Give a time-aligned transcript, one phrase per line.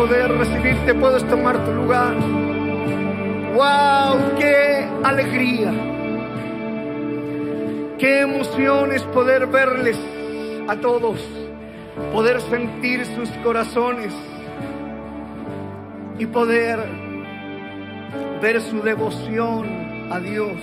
[0.00, 0.94] poder recibirte.
[0.94, 2.14] Puedes tomar tu lugar.
[3.54, 4.38] ¡Wow!
[4.38, 5.72] ¡Qué alegría!
[7.98, 9.98] ¡Qué emoción es poder verles
[10.68, 11.20] a todos!
[12.14, 14.14] Poder sentir sus corazones
[16.18, 16.78] y poder
[18.40, 20.56] ver su devoción a Dios.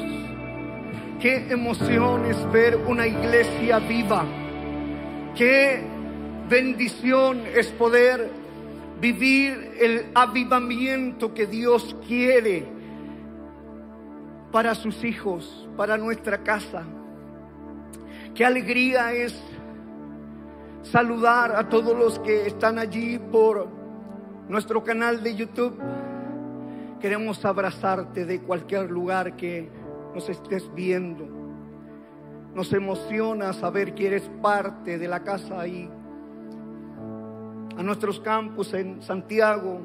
[1.21, 4.25] Qué emoción es ver una iglesia viva.
[5.35, 5.83] Qué
[6.49, 8.36] bendición es poder
[8.99, 12.65] vivir el avivamiento que Dios quiere
[14.51, 16.83] para sus hijos, para nuestra casa.
[18.33, 19.39] Qué alegría es
[20.83, 23.67] saludar a todos los que están allí por
[24.47, 25.77] nuestro canal de YouTube.
[26.99, 29.69] Queremos abrazarte de cualquier lugar que
[30.13, 31.27] nos estés viendo.
[32.55, 35.89] Nos emociona saber que eres parte de la casa ahí.
[37.77, 39.81] A nuestros campus en Santiago,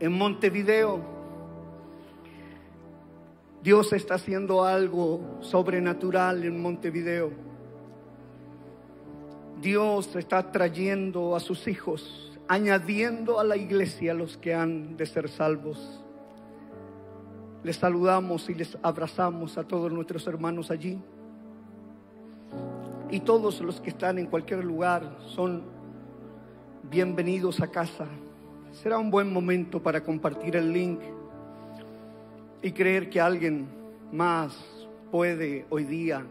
[0.00, 1.00] en Montevideo,
[3.62, 7.30] Dios está haciendo algo sobrenatural en Montevideo.
[9.60, 15.28] Dios está trayendo a sus hijos, añadiendo a la iglesia los que han de ser
[15.28, 16.02] salvos.
[17.62, 20.98] Les saludamos y les abrazamos a todos nuestros hermanos allí.
[23.10, 25.71] Y todos los que están en cualquier lugar son
[26.92, 28.06] bienvenidos a casa.
[28.70, 31.00] Será un buen momento para compartir el link
[32.60, 33.66] y creer que alguien
[34.12, 34.54] más
[35.10, 36.22] puede hoy día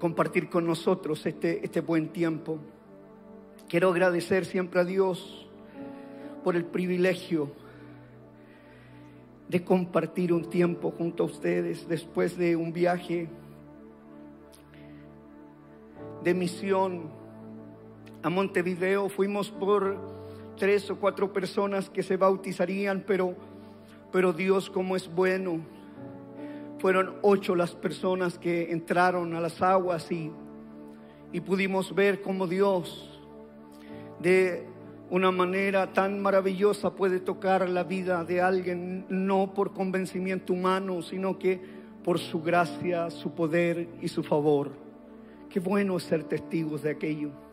[0.00, 2.58] compartir con nosotros este, este buen tiempo.
[3.68, 5.46] Quiero agradecer siempre a Dios
[6.42, 7.52] por el privilegio
[9.48, 13.28] de compartir un tiempo junto a ustedes después de un viaje
[16.24, 17.25] de misión
[18.26, 19.08] a Montevideo.
[19.08, 19.96] Fuimos por
[20.56, 23.36] tres o cuatro personas que se bautizarían, pero
[24.10, 25.60] pero Dios como es bueno.
[26.80, 30.32] Fueron ocho las personas que entraron a las aguas y,
[31.32, 33.20] y pudimos ver cómo Dios
[34.18, 34.66] de
[35.08, 41.38] una manera tan maravillosa puede tocar la vida de alguien, no por convencimiento humano, sino
[41.38, 41.60] que
[42.02, 44.72] por su gracia, su poder y su favor.
[45.48, 47.45] Qué bueno ser testigos de aquello.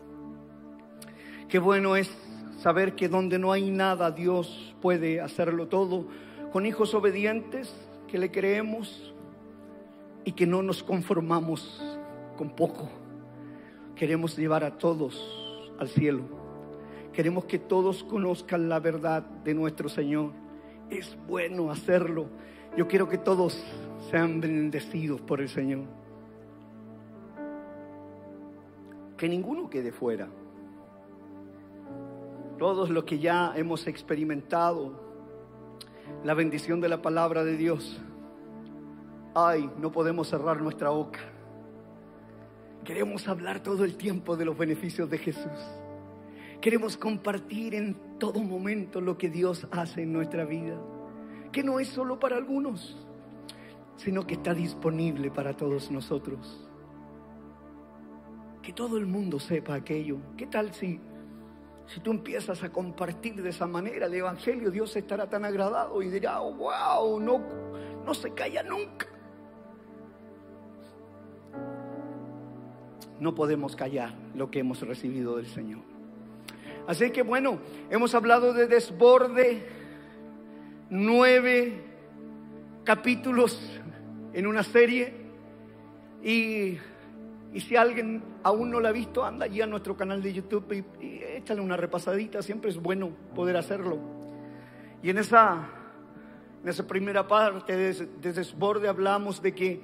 [1.49, 2.09] Qué bueno es
[2.57, 6.07] saber que donde no hay nada, Dios puede hacerlo todo
[6.51, 7.73] con hijos obedientes
[8.07, 9.13] que le creemos
[10.23, 11.81] y que no nos conformamos
[12.37, 12.89] con poco.
[13.95, 16.23] Queremos llevar a todos al cielo.
[17.11, 20.31] Queremos que todos conozcan la verdad de nuestro Señor.
[20.89, 22.27] Es bueno hacerlo.
[22.75, 23.63] Yo quiero que todos
[24.09, 25.85] sean bendecidos por el Señor.
[29.17, 30.27] Que ninguno quede fuera.
[32.57, 34.93] Todos los que ya hemos experimentado
[36.23, 37.99] la bendición de la palabra de Dios.
[39.35, 41.19] Ay, no podemos cerrar nuestra boca.
[42.83, 45.51] Queremos hablar todo el tiempo de los beneficios de Jesús.
[46.61, 50.79] Queremos compartir en todo momento lo que Dios hace en nuestra vida.
[51.51, 52.95] Que no es solo para algunos,
[53.97, 56.69] sino que está disponible para todos nosotros.
[58.61, 60.17] Que todo el mundo sepa aquello.
[60.37, 60.99] ¿Qué tal si
[61.87, 66.09] si tú empiezas a compartir de esa manera el Evangelio, Dios estará tan agradado y
[66.09, 67.41] dirá, oh, wow, no,
[68.05, 69.07] no se calla nunca.
[73.19, 75.81] No podemos callar lo que hemos recibido del Señor.
[76.87, 79.65] Así que bueno, hemos hablado de desborde,
[80.89, 81.81] nueve
[82.83, 83.79] capítulos
[84.33, 85.13] en una serie
[86.21, 86.77] y
[87.53, 90.85] y si alguien aún no la ha visto, anda allí a nuestro canal de YouTube
[90.99, 92.41] y, échale una repasadita.
[92.41, 93.99] Siempre es bueno poder hacerlo.
[95.03, 95.69] Y en esa,
[96.63, 99.81] en esa primera parte de, desborde hablamos de que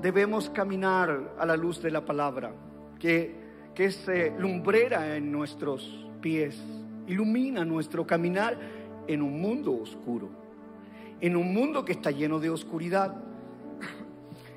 [0.00, 2.52] debemos caminar a la luz de la palabra,
[2.98, 3.34] que,
[3.74, 6.58] que es eh, lumbrera en nuestros pies,
[7.06, 8.56] ilumina nuestro caminar
[9.06, 10.30] en un mundo oscuro,
[11.20, 13.14] en un mundo que está lleno de oscuridad.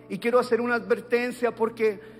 [0.09, 2.12] Y quiero hacer una advertencia porque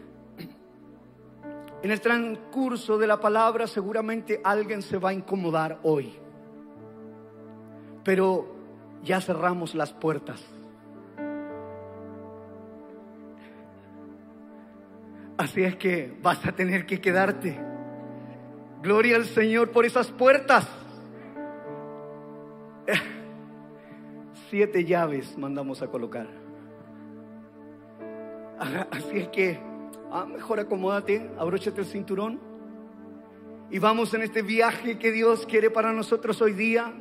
[1.84, 6.14] en el transcurso de la palabra seguramente alguien se va a incomodar hoy.
[8.06, 8.56] Pero
[9.04, 10.42] ya cerramos las puertas.
[15.38, 17.60] Así es que vas a tener que quedarte.
[18.82, 20.66] Gloria al Señor por esas puertas.
[24.50, 26.28] Siete llaves mandamos a colocar.
[28.90, 29.73] Así es que
[30.16, 32.40] Ah, mejor acomódate, abróchate el cinturón
[33.72, 36.94] y vamos en este viaje que Dios quiere para nosotros hoy día.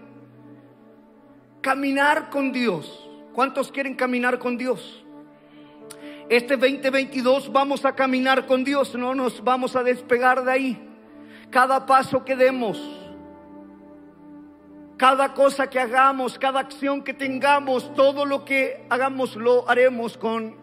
[1.61, 3.07] Caminar con Dios.
[3.35, 5.05] ¿Cuántos quieren caminar con Dios?
[6.31, 10.89] Este 2022 vamos a caminar con Dios, no nos vamos a despegar de ahí.
[11.51, 12.81] Cada paso que demos,
[14.97, 20.62] cada cosa que hagamos, cada acción que tengamos, todo lo que hagamos lo haremos con,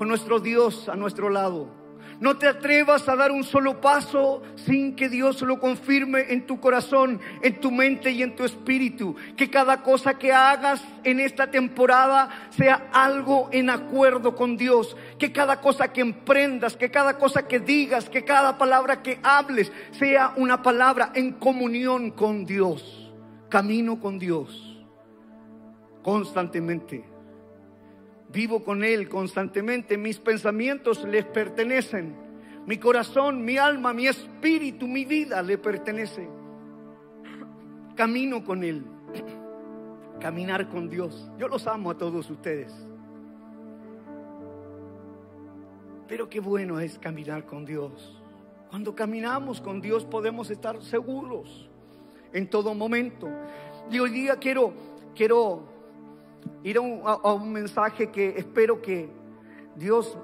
[0.00, 1.68] con nuestro Dios a nuestro lado.
[2.20, 6.58] No te atrevas a dar un solo paso sin que Dios lo confirme en tu
[6.58, 9.14] corazón, en tu mente y en tu espíritu.
[9.36, 14.96] Que cada cosa que hagas en esta temporada sea algo en acuerdo con Dios.
[15.18, 19.70] Que cada cosa que emprendas, que cada cosa que digas, que cada palabra que hables
[19.90, 23.12] sea una palabra en comunión con Dios.
[23.50, 24.78] Camino con Dios
[26.02, 27.09] constantemente.
[28.32, 29.98] Vivo con Él constantemente.
[29.98, 32.14] Mis pensamientos les pertenecen.
[32.66, 36.28] Mi corazón, mi alma, mi espíritu, mi vida le pertenece.
[37.96, 38.84] Camino con Él.
[40.20, 41.30] Caminar con Dios.
[41.38, 42.72] Yo los amo a todos ustedes.
[46.06, 48.20] Pero qué bueno es caminar con Dios.
[48.68, 51.68] Cuando caminamos con Dios podemos estar seguros
[52.32, 53.28] en todo momento.
[53.90, 54.72] Y hoy día quiero,
[55.14, 55.79] quiero
[56.62, 59.08] ir a un, mensaje que espero que
[59.76, 60.16] Dios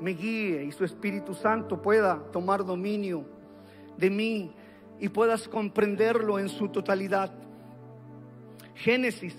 [0.00, 3.24] me guíe y su Espíritu Santo pueda tomar dominio
[3.96, 4.52] de mí
[4.98, 7.32] y puedas comprenderlo en su totalidad.
[8.74, 9.36] Génesis.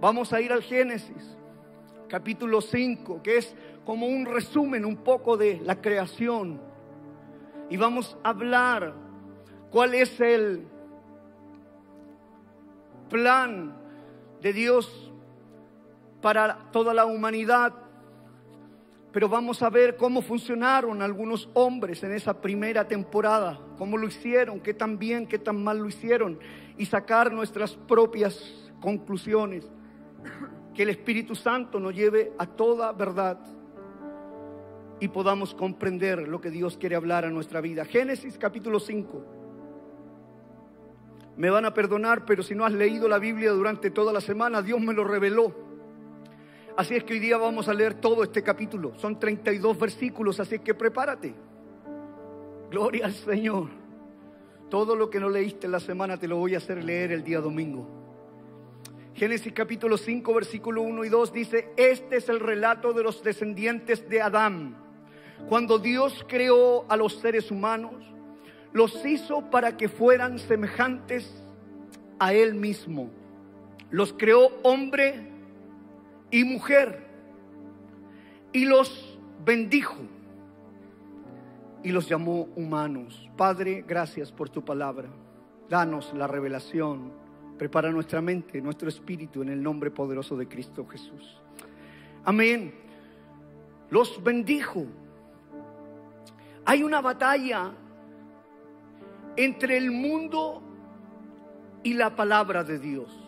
[0.00, 1.36] Vamos a ir al Génesis,
[2.08, 6.60] capítulo 5, que es como un resumen un poco de la creación.
[7.70, 8.94] Y vamos a hablar
[9.70, 10.66] cuál es el
[13.08, 13.74] plan
[14.42, 15.03] de Dios
[16.24, 17.74] para toda la humanidad.
[19.12, 24.58] Pero vamos a ver cómo funcionaron algunos hombres en esa primera temporada, cómo lo hicieron,
[24.58, 26.38] qué tan bien, qué tan mal lo hicieron,
[26.78, 29.70] y sacar nuestras propias conclusiones.
[30.72, 33.38] Que el Espíritu Santo nos lleve a toda verdad
[35.00, 37.84] y podamos comprender lo que Dios quiere hablar a nuestra vida.
[37.84, 39.26] Génesis capítulo 5.
[41.36, 44.62] Me van a perdonar, pero si no has leído la Biblia durante toda la semana,
[44.62, 45.63] Dios me lo reveló.
[46.76, 48.94] Así es que hoy día vamos a leer todo este capítulo.
[48.98, 51.32] Son 32 versículos, así que prepárate.
[52.68, 53.68] Gloria al Señor.
[54.70, 57.22] Todo lo que no leíste en la semana te lo voy a hacer leer el
[57.22, 57.86] día domingo.
[59.14, 64.08] Génesis capítulo 5, versículo 1 y 2 dice, este es el relato de los descendientes
[64.08, 64.76] de Adán.
[65.48, 67.94] Cuando Dios creó a los seres humanos,
[68.72, 71.32] los hizo para que fueran semejantes
[72.18, 73.10] a Él mismo.
[73.90, 75.33] Los creó hombre
[76.34, 76.98] y mujer
[78.52, 79.94] y los bendijo
[81.84, 83.30] y los llamó humanos.
[83.36, 85.08] Padre, gracias por tu palabra.
[85.68, 87.12] Danos la revelación.
[87.56, 91.40] Prepara nuestra mente, nuestro espíritu en el nombre poderoso de Cristo Jesús.
[92.24, 92.74] Amén.
[93.90, 94.86] Los bendijo.
[96.64, 97.70] Hay una batalla
[99.36, 100.64] entre el mundo
[101.84, 103.23] y la palabra de Dios.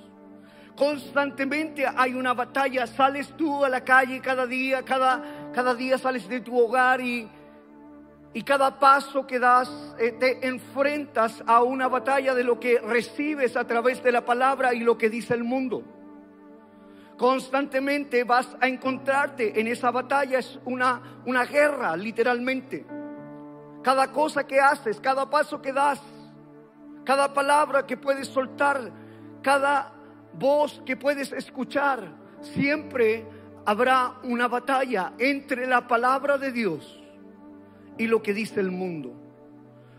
[0.76, 6.28] Constantemente hay una batalla, sales tú a la calle cada día, cada, cada día sales
[6.28, 7.26] de tu hogar y,
[8.34, 13.56] y cada paso que das eh, te enfrentas a una batalla de lo que recibes
[13.56, 15.82] a través de la palabra y lo que dice el mundo.
[17.16, 22.84] Constantemente vas a encontrarte en esa batalla, es una, una guerra literalmente.
[23.82, 26.02] Cada cosa que haces, cada paso que das,
[27.04, 28.92] cada palabra que puedes soltar,
[29.40, 29.95] cada
[30.38, 32.08] voz que puedes escuchar,
[32.40, 33.26] siempre
[33.64, 37.02] habrá una batalla entre la palabra de Dios
[37.98, 39.14] y lo que dice el mundo.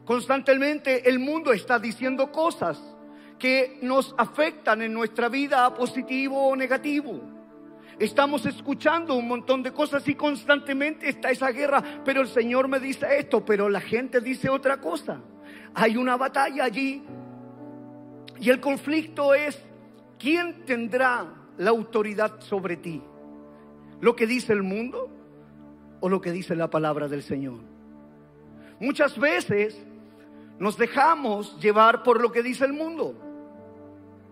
[0.06, 2.82] Constantemente el mundo está diciendo cosas
[3.38, 7.20] que nos afectan en nuestra vida, positivo o negativo.
[8.00, 12.80] Estamos escuchando un montón de cosas y constantemente está esa guerra, pero el Señor me
[12.80, 15.20] dice esto, pero la gente dice otra cosa.
[15.74, 17.04] Hay una batalla allí
[18.40, 19.60] y el conflicto es,
[20.20, 21.26] ¿quién tendrá
[21.58, 23.02] la autoridad sobre ti?
[24.00, 25.10] ¿Lo que dice el mundo
[26.00, 27.60] o lo que dice la palabra del Señor?
[28.80, 29.84] Muchas veces
[30.60, 33.16] nos dejamos llevar por lo que dice el mundo.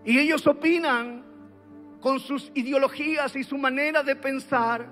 [0.04, 1.24] Y ellos opinan
[2.00, 4.86] con sus ideologías y su manera de pensar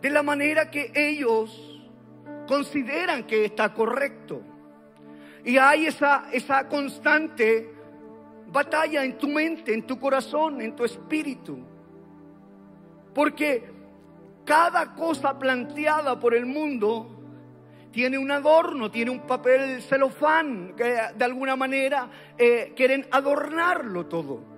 [0.00, 1.80] de la manera que ellos
[2.48, 4.42] consideran que está correcto.
[5.44, 7.75] Y hay esa, esa constante
[8.48, 11.58] batalla en tu mente, en tu corazón, en tu espíritu.
[13.14, 13.64] Porque
[14.44, 17.16] cada cosa planteada por el mundo
[17.90, 24.55] tiene un adorno, tiene un papel celofán, que de alguna manera eh, quieren adornarlo todo.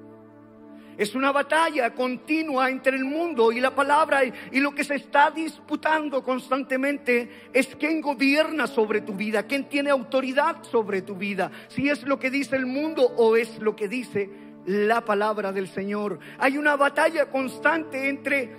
[0.98, 5.30] Es una batalla continua entre el mundo y la palabra y, lo que se está
[5.30, 11.88] disputando constantemente es quién gobierna sobre tu vida, quién tiene autoridad sobre tu vida, si
[11.88, 14.28] es lo que dice el mundo o es lo que dice
[14.66, 16.18] la palabra del Señor.
[16.36, 18.50] Hay una batalla constante entre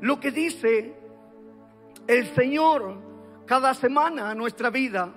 [0.00, 0.96] lo que dice
[2.08, 2.96] el Señor
[3.46, 5.14] cada semana a nuestra vida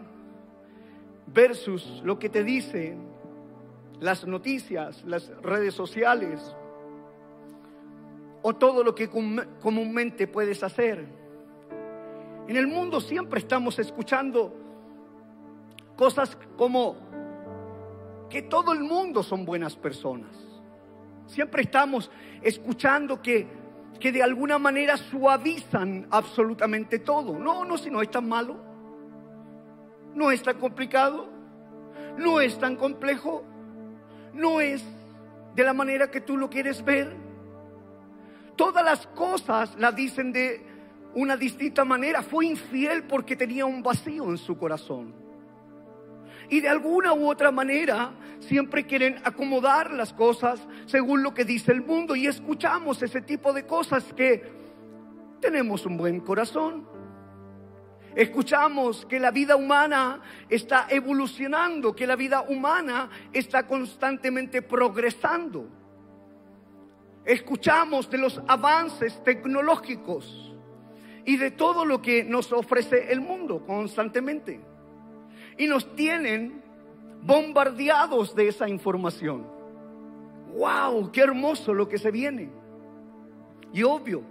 [1.25, 2.99] versus lo que te dicen
[3.99, 6.39] las noticias, las redes sociales
[8.49, 11.05] o todo lo que comúnmente puedes hacer.
[12.47, 14.55] En el mundo siempre estamos escuchando
[15.97, 16.95] cosas como
[18.29, 20.33] que todo el mundo son buenas personas.
[21.25, 22.09] Siempre estamos
[22.41, 23.67] escuchando que
[23.99, 27.37] que de alguna manera suavizan absolutamente todo.
[27.37, 28.55] No, no, si no es tan malo,
[30.15, 31.27] no es tan complicado,
[32.17, 33.43] no es tan complejo,
[34.33, 34.85] no es
[35.53, 37.26] de la manera que tú lo quieres ver.
[38.57, 40.65] Todas las cosas las dicen de
[41.13, 42.23] una distinta manera.
[42.23, 45.13] Fue infiel porque tenía un vacío en su corazón.
[46.49, 51.71] Y de alguna u otra manera siempre quieren acomodar las cosas según lo que dice
[51.71, 52.15] el mundo.
[52.15, 54.43] Y escuchamos ese tipo de cosas que
[55.39, 56.87] tenemos un buen corazón.
[58.15, 65.76] Escuchamos que la vida humana está evolucionando, que la vida humana está constantemente progresando.
[67.27, 70.55] Escuchamos de los avances tecnológicos
[71.25, 74.61] y de todo lo que nos ofrece el mundo constantemente
[75.57, 76.63] y nos tienen
[77.21, 79.45] bombardeados de esa información.
[80.55, 81.11] ¡Wow!
[81.11, 82.49] ¡Qué hermoso lo que se viene!
[83.73, 84.23] Y obvio,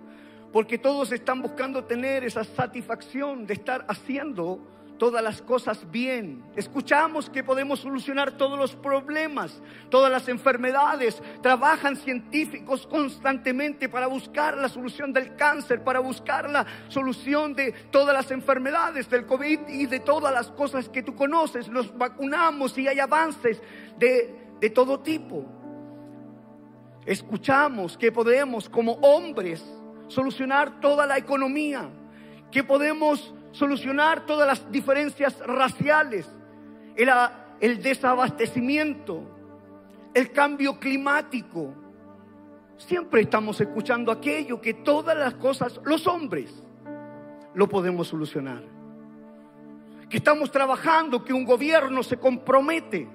[0.50, 4.58] porque todos están buscando tener esa satisfacción de estar haciendo
[4.98, 6.44] todas las cosas bien.
[6.56, 9.60] Escuchamos que podemos solucionar todos los problemas,
[9.90, 11.22] todas las enfermedades.
[11.42, 18.14] Trabajan científicos constantemente para buscar la solución del cáncer, para buscar la solución de todas
[18.14, 21.68] las enfermedades del COVID y de todas las cosas que tú conoces.
[21.68, 23.60] Los vacunamos y hay avances
[23.98, 25.44] de, de todo tipo.
[27.04, 29.64] Escuchamos que podemos como hombres
[30.08, 31.88] solucionar toda la economía,
[32.50, 36.30] que podemos solucionar todas las diferencias raciales,
[36.94, 39.22] el, desabastecimiento,
[40.12, 41.72] el cambio climático.
[42.76, 46.52] Siempre estamos escuchando aquello que todas las cosas, los hombres,
[47.54, 48.62] lo podemos solucionar.
[50.10, 53.08] Que estamos trabajando, que un gobierno se compromete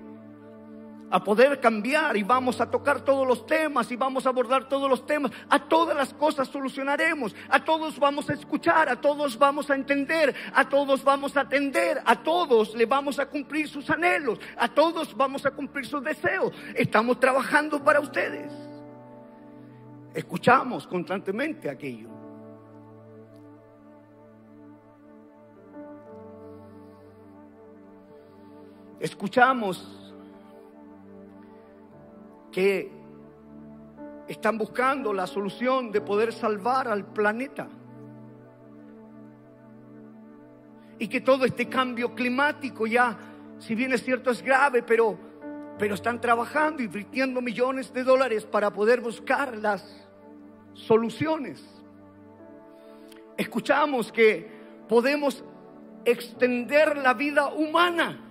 [1.11, 4.89] a poder cambiar y vamos a tocar todos los temas y vamos a abordar todos
[4.89, 5.31] los temas.
[5.49, 10.33] A todas las cosas solucionaremos, a todos vamos a escuchar, a todos vamos a entender,
[10.53, 15.15] a todos vamos a atender, a todos le vamos a cumplir sus anhelos, a todos
[15.15, 16.53] vamos a cumplir sus deseos.
[16.75, 18.51] Estamos trabajando para ustedes.
[20.13, 22.09] Escuchamos constantemente aquello.
[28.99, 30.00] Escuchamos
[32.51, 32.91] que
[34.27, 37.67] están buscando la solución de poder salvar al planeta.
[40.99, 43.17] Y que todo este cambio climático ya,
[43.59, 45.17] si bien es cierto, es grave, pero,
[45.77, 50.07] pero están trabajando, invirtiendo millones de dólares para poder buscar las
[50.73, 51.63] soluciones.
[53.35, 54.49] Escuchamos que
[54.87, 55.43] podemos
[56.05, 58.30] extender la vida humana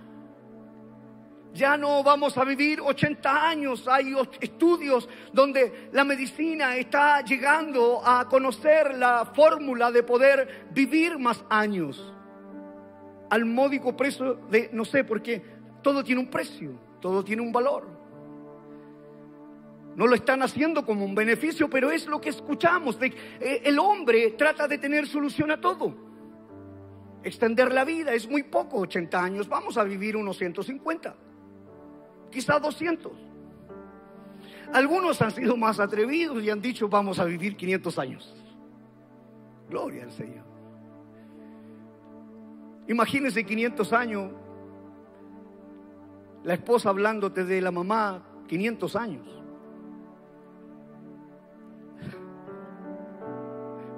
[1.53, 3.87] ya no vamos a vivir 80 años.
[3.87, 11.43] Hay estudios donde la medicina está llegando a conocer la fórmula de poder vivir más
[11.49, 12.13] años.
[13.29, 15.41] Al módico precio de, no sé, porque
[15.81, 17.87] todo tiene un precio, todo tiene un valor.
[19.95, 22.97] No lo están haciendo como un beneficio, pero es lo que escuchamos.
[23.01, 25.93] Eh, el hombre trata de tener solución a todo.
[27.23, 29.49] Extender la vida es muy poco, 80 años.
[29.49, 31.30] Vamos a vivir unos 150
[32.31, 33.11] quizá 200.
[34.73, 38.33] Algunos han sido más atrevidos y han dicho vamos a vivir 500 años.
[39.69, 40.45] Gloria al Señor.
[42.87, 44.31] Imagínense 500 años,
[46.43, 49.27] la esposa hablándote de la mamá, 500 años.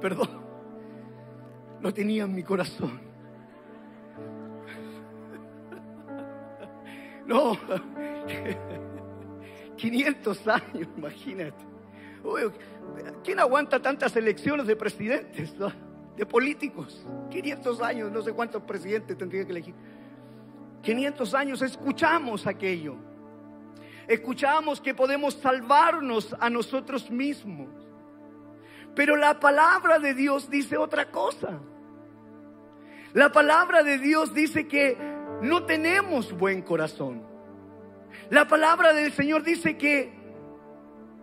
[0.01, 0.29] Perdón,
[1.81, 3.12] lo tenía en mi corazón.
[7.25, 7.57] No,
[9.77, 11.65] 500 años, imagínate.
[13.23, 15.55] ¿Quién aguanta tantas elecciones de presidentes?
[16.15, 17.05] de políticos.
[17.31, 19.75] 500 años, no sé cuántos presidentes tendría que elegir.
[20.83, 22.95] 500 años escuchamos aquello.
[24.07, 27.69] Escuchamos que podemos salvarnos a nosotros mismos.
[28.95, 31.59] Pero la palabra de Dios dice otra cosa.
[33.13, 34.97] La palabra de Dios dice que
[35.43, 37.21] no tenemos buen corazón.
[38.29, 40.11] La palabra del Señor dice que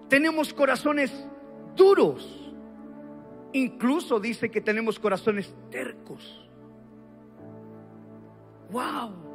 [0.09, 1.11] tenemos corazones
[1.75, 2.37] duros.
[3.53, 6.49] Incluso dice que tenemos corazones tercos.
[8.71, 9.31] Wow.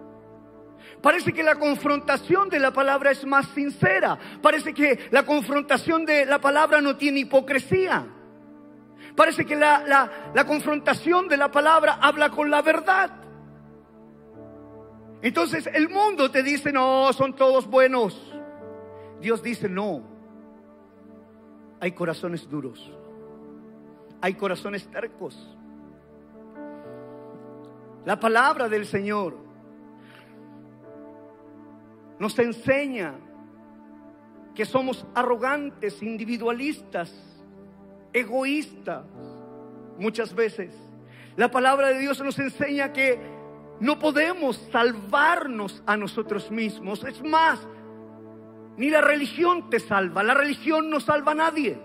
[1.02, 4.18] Parece que la confrontación de la palabra es más sincera.
[4.42, 8.08] Parece que la confrontación de la palabra no tiene hipocresía.
[9.16, 13.25] Parece que la, la, confrontación de la palabra habla con la verdad.
[15.26, 18.32] Entonces el mundo te dice, no, son todos buenos.
[19.20, 20.04] Dios dice, no.
[21.80, 22.94] Hay corazones duros.
[24.22, 25.58] Hay corazones tercos.
[28.06, 29.36] La palabra del Señor
[32.20, 33.16] nos enseña
[34.54, 37.12] que somos arrogantes, individualistas,
[38.14, 39.08] egoístas,
[39.98, 40.72] muchas veces.
[41.36, 43.35] La palabra de Dios nos enseña que
[43.80, 47.04] no podemos salvarnos a nosotros mismos.
[47.04, 47.60] Es más,
[48.78, 51.78] ni la religión te salva, la religión no salva a nadie.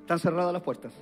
[0.00, 0.92] Están cerradas las puertas.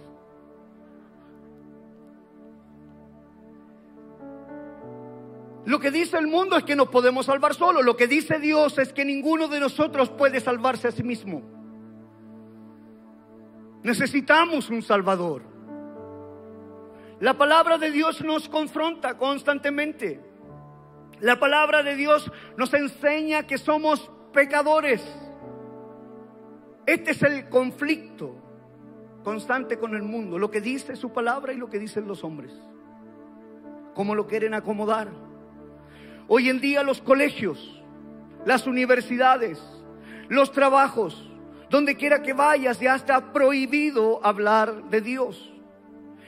[5.65, 7.83] Lo que dice el mundo es que nos podemos salvar solo.
[7.83, 11.56] Lo que dice Dios es que ninguno de nosotros puede salvarse a sí mismo.
[13.87, 15.43] Necesitamos un Salvador.
[17.21, 20.21] La palabra de Dios nos confronta constantemente.
[21.21, 25.01] La palabra de Dios nos enseña que somos pecadores.
[26.85, 28.35] Este es el conflicto
[29.23, 32.53] constante con el mundo, lo que dice su palabra y lo que dicen los hombres.
[33.95, 35.13] Cómo lo quieren acomodar.
[36.27, 37.81] Hoy en día los colegios,
[38.45, 39.63] las universidades,
[40.29, 41.31] los trabajos,
[41.71, 45.53] donde quiera que vayas ya está prohibido hablar de Dios.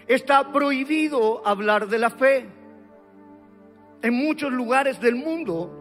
[0.06, 2.48] Está prohibido hablar de la fe.
[4.02, 5.78] En muchos lugares del mundo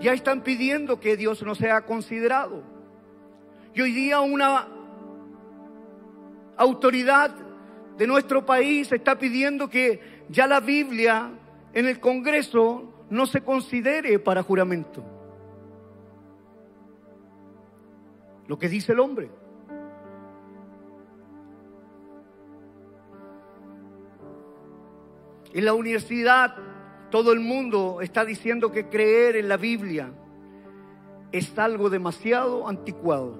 [0.00, 2.62] ya están pidiendo que Dios no sea considerado.
[3.74, 4.68] Y hoy día una
[6.56, 7.30] autoridad
[7.96, 11.30] de nuestro país está pidiendo que ya la Biblia
[11.76, 15.04] en el Congreso no se considere para juramento.
[18.46, 19.28] Lo que dice el hombre.
[25.52, 26.56] En la universidad
[27.10, 30.10] todo el mundo está diciendo que creer en la Biblia
[31.30, 33.36] es algo demasiado anticuado.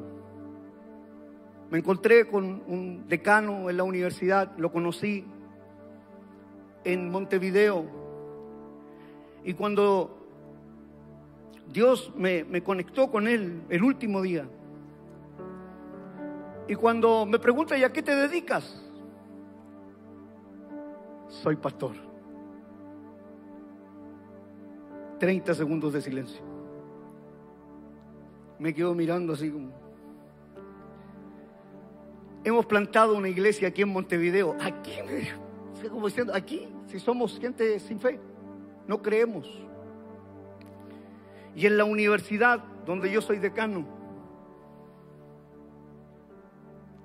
[1.70, 5.24] Me encontré con un decano en la universidad, lo conocí
[6.84, 8.05] en Montevideo.
[9.46, 10.10] Y cuando
[11.72, 14.44] Dios me, me, conectó con él el último día,
[16.66, 18.82] y cuando me pregunta, ¿y a qué te dedicas?
[21.28, 21.92] Soy pastor.
[25.20, 26.42] 30 segundos de silencio.
[28.58, 29.70] Me quedo mirando así como...
[32.42, 34.56] Hemos plantado una iglesia aquí en Montevideo.
[34.60, 34.92] Aquí,
[35.88, 38.18] como diciendo, aquí, si somos gente sin fe,
[38.86, 39.48] no creemos.
[41.54, 43.86] Y en la universidad donde yo soy decano,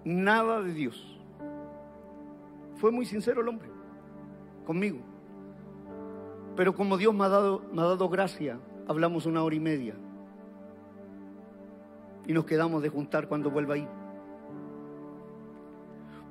[0.03, 1.19] nada de Dios.
[2.75, 3.69] Fue muy sincero el hombre
[4.65, 4.99] conmigo.
[6.55, 9.95] Pero como Dios me ha dado, ha dado gracia, hablamos una hora y media.
[12.27, 13.87] Y nos quedamos de juntar cuando vuelva ahí.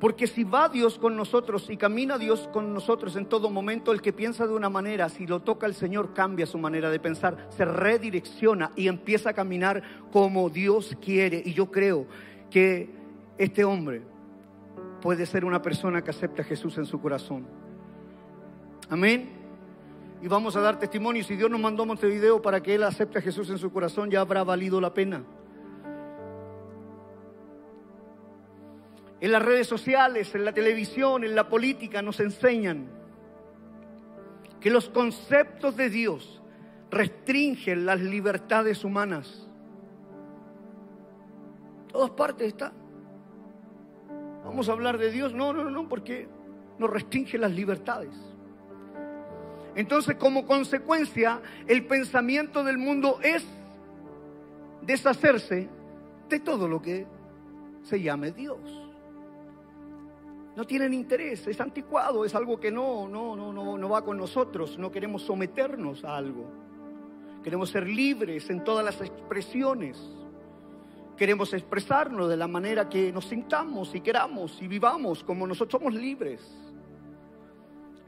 [0.00, 4.00] Porque si va Dios con nosotros y camina Dios con nosotros en todo momento, el
[4.00, 7.48] que piensa de una manera, si lo toca el Señor, cambia su manera de pensar,
[7.50, 11.42] se redirecciona y empieza a caminar como Dios quiere.
[11.44, 12.06] Y yo creo
[12.50, 12.88] que
[13.36, 14.02] este hombre
[15.02, 17.46] puede ser una persona que acepta a Jesús en su corazón.
[18.88, 19.28] Amén.
[20.22, 21.22] Y vamos a dar testimonio.
[21.24, 24.10] Si Dios nos mandó a Montevideo para que Él acepte a Jesús en su corazón,
[24.10, 25.24] ya habrá valido la pena.
[29.20, 32.88] En las redes sociales, en la televisión, en la política, nos enseñan
[34.61, 36.42] que los conceptos de Dios
[36.90, 39.46] restringen las libertades humanas.
[41.92, 42.72] Todas partes está.
[44.44, 45.35] Vamos a hablar de Dios.
[45.35, 46.28] No, no, no, porque
[46.78, 48.14] nos restringe las libertades.
[49.74, 53.44] Entonces, como consecuencia, el pensamiento del mundo es
[54.83, 55.68] deshacerse
[56.28, 57.06] de todo lo que
[57.83, 58.89] se llame Dios.
[60.61, 64.18] No tienen interés, es anticuado, es algo que no, no, no, no, no va con
[64.18, 64.79] nosotros.
[64.79, 66.53] No queremos someternos a algo.
[67.42, 69.99] Queremos ser libres en todas las expresiones.
[71.16, 75.94] Queremos expresarnos de la manera que nos sintamos y queramos y vivamos como nosotros somos
[75.94, 76.42] libres.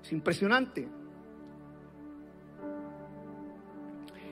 [0.03, 0.87] Es impresionante.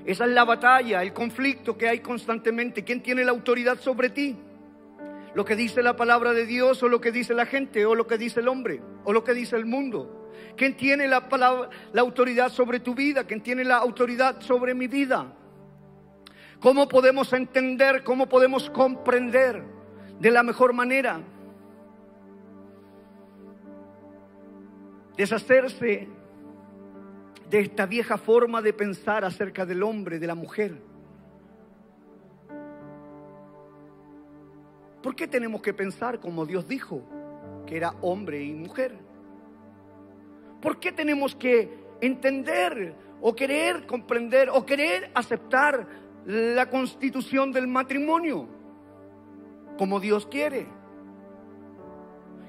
[0.04, 2.84] Esa es la batalla, el conflicto que hay constantemente.
[2.84, 4.36] ¿Quién tiene la autoridad sobre ti?
[5.34, 8.06] ¿Lo que dice la palabra de Dios o lo que dice la gente o lo
[8.06, 10.30] que dice el hombre o lo que dice el mundo?
[10.56, 13.24] ¿Quién tiene la, palabra, la autoridad sobre tu vida?
[13.24, 15.32] ¿Quién tiene la autoridad sobre mi vida?
[16.60, 19.62] ¿Cómo podemos entender, cómo podemos comprender
[20.18, 21.20] de la mejor manera?
[25.16, 26.08] Deshacerse
[27.48, 30.89] de esta vieja forma de pensar acerca del hombre, de la mujer.
[35.02, 37.02] ¿Por qué tenemos que pensar como Dios dijo,
[37.66, 38.98] que era hombre y mujer?
[40.60, 45.86] ¿Por qué tenemos que entender o querer comprender o querer aceptar
[46.26, 48.46] la constitución del matrimonio
[49.78, 50.66] como Dios quiere?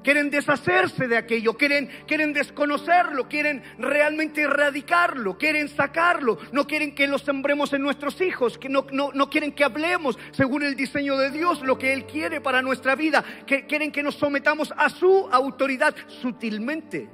[0.04, 7.08] Quieren deshacerse de aquello, quieren, quieren desconocerlo, quieren realmente erradicarlo, quieren sacarlo, no quieren que
[7.08, 11.18] lo sembremos en nuestros hijos, que no, no, no quieren que hablemos según el diseño
[11.18, 15.28] de Dios, lo que Él quiere para nuestra vida, quieren que nos sometamos a su
[15.32, 17.10] autoridad sutilmente.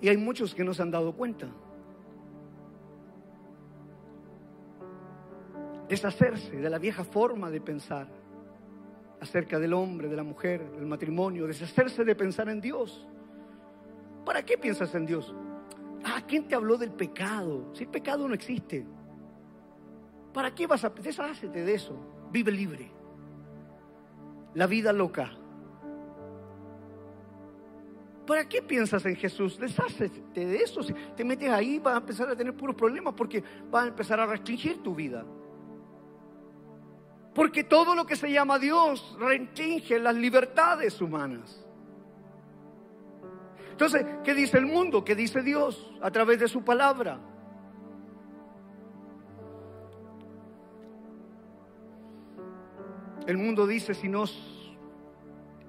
[0.00, 1.48] Y hay muchos que no se han dado cuenta.
[5.88, 8.08] Deshacerse de la vieja forma de pensar
[9.20, 13.06] acerca del hombre, de la mujer, del matrimonio, deshacerse de pensar en Dios.
[14.24, 15.34] ¿Para qué piensas en Dios?
[16.04, 17.70] Ah, ¿quién te habló del pecado?
[17.74, 18.86] Si el pecado no existe,
[20.32, 21.98] ¿para qué vas a deshacerte de eso?
[22.30, 22.90] Vive libre.
[24.54, 25.30] La vida loca.
[28.26, 29.58] ¿Para qué piensas en Jesús?
[29.58, 30.82] Deshacete de eso.
[30.82, 34.18] Si te metes ahí, vas a empezar a tener puros problemas porque vas a empezar
[34.18, 35.24] a restringir tu vida.
[37.36, 41.62] Porque todo lo que se llama Dios restringe las libertades humanas.
[43.72, 45.04] Entonces, ¿qué dice el mundo?
[45.04, 47.20] ¿Qué dice Dios a través de su palabra?
[53.26, 54.74] El mundo dice si nos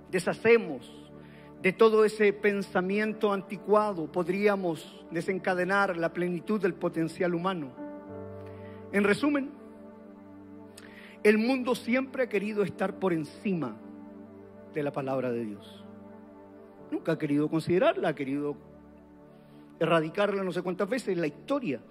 [0.10, 0.89] deshacemos
[1.62, 7.73] de todo ese pensamiento anticuado, podríamos desencadenar la plenitud del potencial humano.
[8.93, 9.56] En resumen,
[11.23, 13.75] el mundo siempre ha querido estar por encima
[14.73, 15.84] de la palabra de Dios.
[16.91, 18.56] Nunca ha querido considerarla, ha querido
[19.80, 21.82] erradicarla no sé cuántas veces en la historia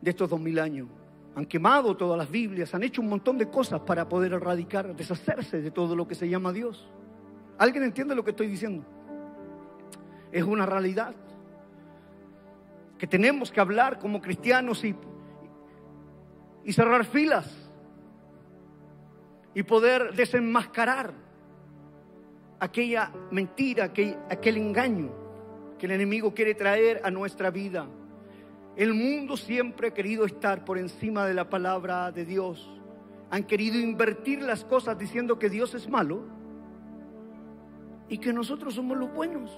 [0.00, 0.88] de estos dos mil años.
[1.34, 5.60] Han quemado todas las Biblias, han hecho un montón de cosas para poder erradicar, deshacerse
[5.60, 6.88] de todo lo que se llama Dios.
[7.58, 8.84] ¿Alguien entiende lo que estoy diciendo?
[10.32, 11.14] Es una realidad
[12.98, 14.94] que tenemos que hablar como cristianos y,
[16.64, 17.59] y cerrar filas
[19.54, 21.12] y poder desenmascarar
[22.60, 25.10] aquella mentira, aquel, engaño
[25.78, 27.86] que el enemigo quiere traer a nuestra vida.
[28.76, 32.70] El mundo siempre ha querido estar por encima de la palabra de Dios.
[33.30, 36.24] Han querido invertir las cosas diciendo que Dios es malo
[38.08, 39.50] y que nosotros somos los buenos.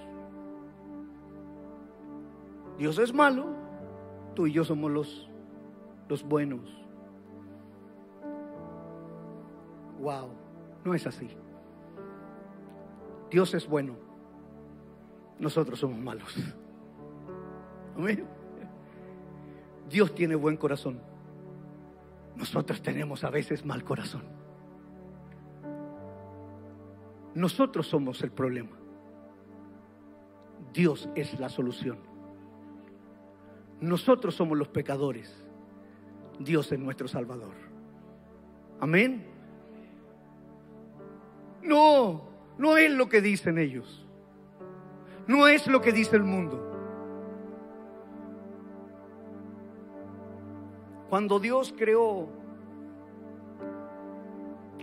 [2.78, 3.54] Dios es malo,
[4.34, 4.90] tú y yo somos
[6.08, 6.81] los buenos.
[10.02, 10.28] Wow,
[10.84, 11.28] no es así.
[13.30, 13.96] Dios es bueno,
[15.38, 16.34] nosotros somos malos.
[17.96, 18.26] Amén.
[19.88, 21.00] Dios tiene buen corazón,
[22.36, 24.22] nosotros tenemos a veces mal corazón.
[27.34, 28.76] Nosotros somos el problema.
[30.72, 31.98] Dios es la solución.
[33.80, 35.34] Nosotros somos los pecadores.
[36.38, 37.54] Dios es nuestro Salvador.
[38.80, 39.31] Amén.
[41.62, 42.22] No,
[42.58, 44.06] no es lo que dicen ellos.
[45.26, 46.68] No es lo que dice el mundo.
[51.08, 52.28] Cuando Dios creó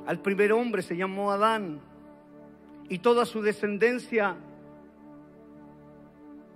[0.05, 1.81] al primer hombre, se llamó Adán,
[2.87, 4.35] y toda su descendencia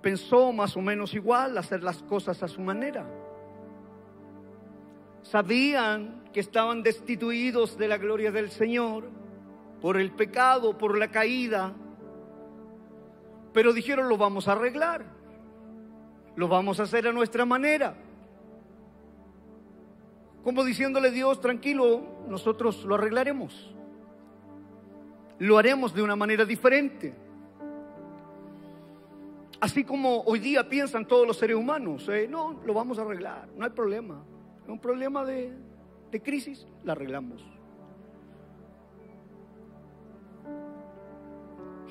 [0.02, 3.06] pensó más o menos igual, hacer las cosas a su manera.
[5.22, 9.08] Sabían que estaban destituidos de la gloria del Señor
[9.84, 11.74] por el pecado, por la caída.
[13.52, 15.04] Pero dijeron, lo vamos a arreglar.
[16.36, 17.94] Lo vamos a hacer a nuestra manera.
[20.42, 23.74] Como diciéndole Dios, tranquilo, nosotros lo arreglaremos.
[25.40, 27.14] Lo haremos de una manera diferente.
[29.60, 33.50] Así como hoy día piensan todos los seres humanos, eh, no, lo vamos a arreglar,
[33.54, 34.24] no hay problema.
[34.62, 35.52] Es un problema de,
[36.10, 37.53] de crisis, lo arreglamos.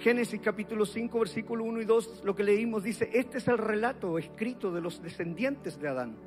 [0.04, 4.18] Génesis capítulo 5, versículo 1 y 2, lo que leímos dice, este es el relato
[4.18, 6.18] escrito de los descendientes de Adán.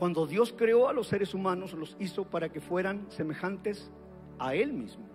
[0.00, 3.88] Cuando Dios creó a los seres humanos, los hizo para que fueran semejantes
[4.40, 5.06] a Él mismo.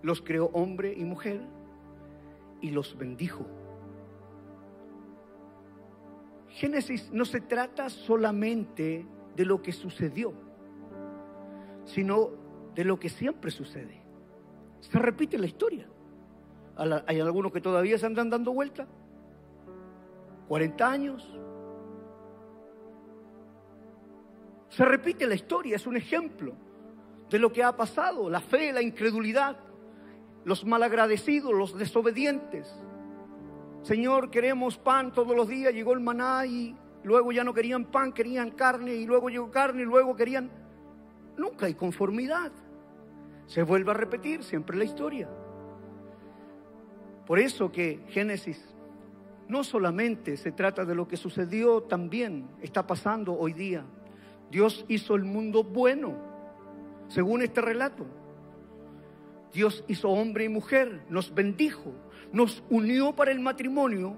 [0.00, 1.40] Los creó hombre y mujer
[2.60, 3.44] y los bendijo.
[6.50, 10.32] Génesis no se trata solamente de lo que sucedió,
[11.84, 12.30] sino
[12.76, 14.00] de lo que siempre sucede.
[14.78, 15.88] Se repite la historia.
[16.76, 18.86] Hay algunos que todavía se andan dando vuelta.
[20.48, 21.38] 40 años.
[24.68, 26.52] Se repite la historia, es un ejemplo
[27.30, 29.56] de lo que ha pasado, la fe, la incredulidad,
[30.44, 32.74] los malagradecidos, los desobedientes.
[33.82, 38.12] Señor, queremos pan todos los días, llegó el maná y luego ya no querían pan,
[38.12, 40.50] querían carne y luego llegó carne y luego querían...
[41.36, 42.50] Nunca hay conformidad.
[43.46, 45.28] Se vuelve a repetir siempre la historia.
[47.26, 48.62] Por eso que Génesis
[49.48, 53.84] no solamente se trata de lo que sucedió, también está pasando hoy día.
[54.50, 56.14] Dios hizo el mundo bueno,
[57.08, 58.06] según este relato.
[59.52, 61.92] Dios hizo hombre y mujer, nos bendijo,
[62.32, 64.16] nos unió para el matrimonio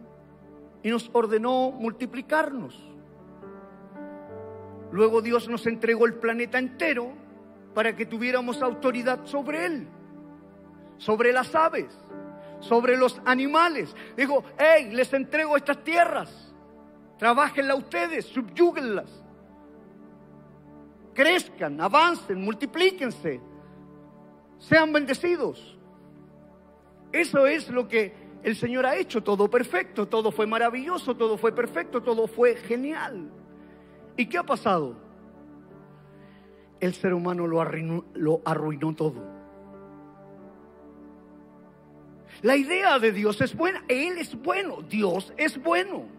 [0.82, 2.80] y nos ordenó multiplicarnos.
[4.92, 7.12] Luego Dios nos entregó el planeta entero
[7.74, 9.88] para que tuviéramos autoridad sobre él,
[10.96, 11.88] sobre las aves,
[12.60, 13.94] sobre los animales.
[14.16, 16.54] Dijo, hey, les entrego estas tierras.
[17.18, 19.24] Trabajenlas ustedes, subyúguenlas.
[21.14, 23.40] Crezcan, avancen, multiplíquense.
[24.58, 25.78] Sean bendecidos.
[27.12, 29.22] Eso es lo que el Señor ha hecho.
[29.22, 33.30] Todo perfecto, todo fue maravilloso, todo fue perfecto, todo fue genial.
[34.16, 34.96] ¿Y qué ha pasado?
[36.80, 39.35] El ser humano lo arruinó todo.
[42.42, 43.84] La idea de Dios es buena.
[43.88, 44.82] Él es bueno.
[44.82, 46.16] Dios es bueno.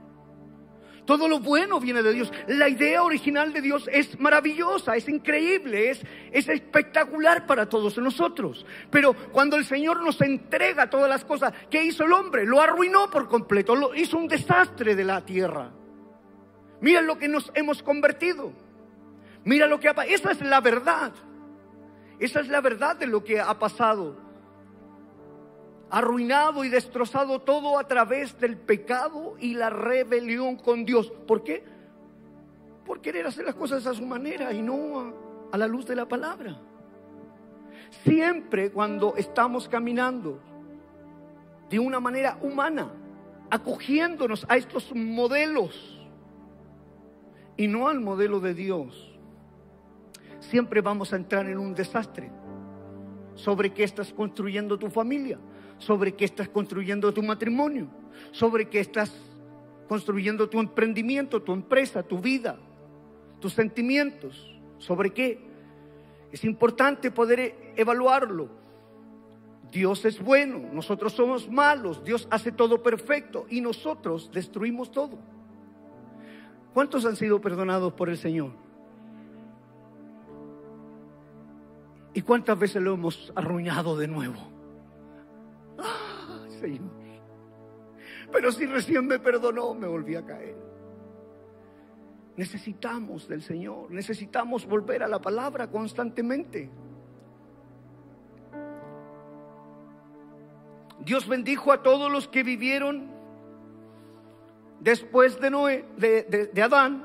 [1.07, 2.31] Todo lo bueno viene de Dios.
[2.47, 6.01] La idea original de Dios es maravillosa, es increíble, es,
[6.33, 8.65] es espectacular para todos nosotros.
[8.91, 12.45] Pero cuando el Señor nos entrega todas las cosas, ¿qué hizo el hombre?
[12.45, 15.71] Lo arruinó por completo, lo hizo un desastre de la tierra.
[16.81, 18.51] Mira lo que nos hemos convertido.
[19.45, 20.13] Mira lo que ha pasado.
[20.13, 21.13] Esa es la verdad.
[22.19, 24.26] Esa es la verdad de lo que ha pasado
[25.89, 31.11] arruinado y destrozado todo a través del pecado y la rebelión con Dios.
[31.27, 31.63] ¿Por qué?
[32.85, 35.13] Por querer hacer las cosas a su manera y no
[35.51, 36.57] a, la luz de la palabra.
[38.03, 40.39] Siempre cuando estamos caminando
[41.69, 42.91] de una manera humana,
[43.49, 46.05] acogiéndonos a estos modelos
[47.55, 49.17] y no al modelo de Dios,
[50.39, 52.29] siempre vamos a entrar en un desastre.
[53.35, 55.37] ¿Sobre qué estás construyendo tu familia?
[55.77, 57.87] Sobre qué estás construyendo tu matrimonio,
[58.31, 59.13] sobre qué estás
[59.87, 62.57] construyendo tu emprendimiento, tu empresa, tu vida,
[63.39, 65.39] tus sentimientos, sobre qué.
[66.31, 68.49] Es importante poder evaluarlo.
[69.71, 75.17] Dios es bueno, nosotros somos malos, Dios hace todo perfecto y nosotros destruimos todo.
[76.73, 78.51] ¿Cuántos han sido perdonados por el Señor?
[82.13, 84.56] ¿Y cuántas veces lo hemos arruinado de nuevo?
[86.59, 86.91] Señor.
[88.31, 90.55] Pero si recién me perdonó, me volví a caer.
[92.35, 96.69] Necesitamos del Señor, necesitamos volver a la palabra constantemente.
[100.99, 103.09] Dios bendijo a todos los que vivieron
[104.79, 107.03] después de Noé, de, de Adán,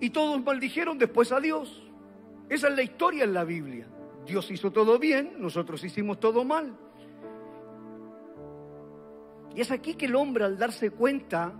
[0.00, 1.82] y todos maldijeron después a Dios.
[2.48, 3.86] Esa es la historia en la Biblia.
[4.24, 6.76] Dios hizo todo bien, nosotros hicimos todo mal.
[9.56, 11.50] Y es aquí que el hombre al darse cuenta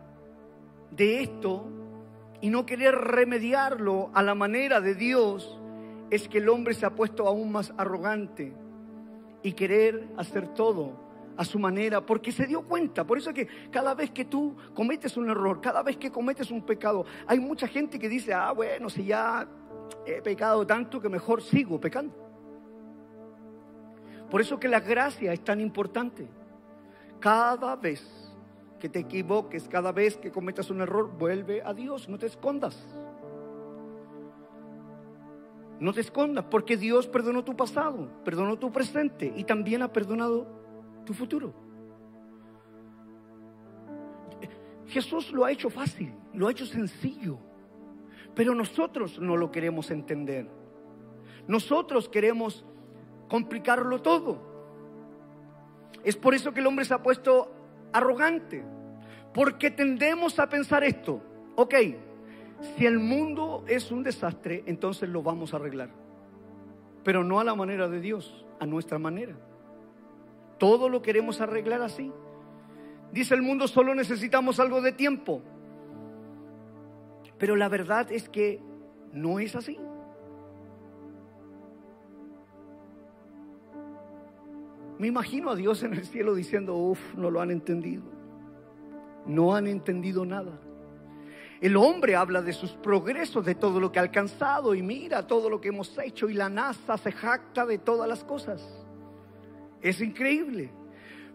[0.91, 1.67] de esto
[2.43, 5.59] y no querer remediarlo a la manera de Dios,
[6.11, 8.53] es que el hombre se ha puesto aún más arrogante
[9.43, 11.07] y querer hacer todo
[11.39, 13.05] a su manera, porque se dio cuenta.
[13.05, 16.51] Por eso es que cada vez que tú cometes un error, cada vez que cometes
[16.51, 19.49] un pecado, hay mucha gente que dice, ah, bueno, si ya
[20.05, 22.15] he pecado tanto que mejor sigo pecando.
[24.31, 26.29] Por eso que la gracia es tan importante.
[27.27, 28.07] Cada vez
[28.79, 32.87] que te equivoques, cada vez que cometas un error, vuelve a Dios, no te escondas.
[35.81, 40.47] No te escondas, porque Dios perdonó tu pasado, perdonó tu presente y también ha perdonado
[41.05, 41.53] tu futuro.
[44.87, 47.41] Jesús lo ha hecho fácil, lo ha hecho sencillo,
[48.37, 50.49] pero nosotros no lo queremos entender.
[51.49, 52.65] Nosotros queremos
[53.29, 54.56] complicarlo todo.
[56.07, 57.53] Es por eso que el hombre se ha puesto
[57.93, 58.65] arrogante,
[59.35, 61.21] porque tendemos a pensar esto,
[61.57, 61.75] ok,
[62.77, 65.91] si el mundo es un desastre, entonces lo vamos a arreglar,
[67.03, 69.35] pero no a la manera de Dios, a nuestra manera.
[70.59, 72.13] Todo lo queremos arreglar así.
[73.11, 75.43] Dice el mundo, solo necesitamos algo de tiempo.
[77.37, 78.63] Pero la verdad es que
[79.13, 79.77] no es así.
[84.99, 88.05] Me imagino a Dios en el cielo diciendo, uff, no lo han entendido.
[89.27, 90.59] No han entendido nada.
[91.61, 95.49] El hombre habla de sus progresos, de todo lo que ha alcanzado y mira todo
[95.49, 98.63] lo que hemos hecho y la NASA se jacta de todas las cosas.
[99.81, 100.71] Es increíble.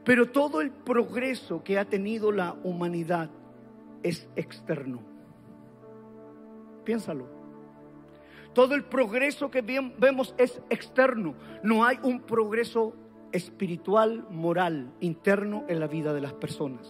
[0.04, 3.30] Pero todo el progreso que ha tenido la humanidad
[4.04, 5.02] es externo.
[6.84, 7.28] Piénsalo.
[8.54, 11.36] Todo el progreso que vemos es externo.
[11.64, 12.96] No hay un progreso
[13.32, 16.88] espiritual, moral, interno en la vida de las personas.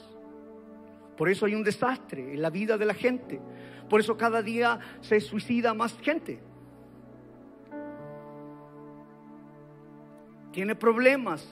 [1.17, 3.39] Por eso hay un desastre en la vida de la gente.
[3.89, 6.41] Por eso cada día se suicida más gente.
[10.51, 11.47] Tiene problemas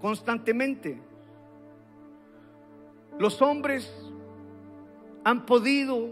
[0.00, 1.00] constantemente.
[3.18, 3.90] Los hombres
[5.24, 6.10] han podido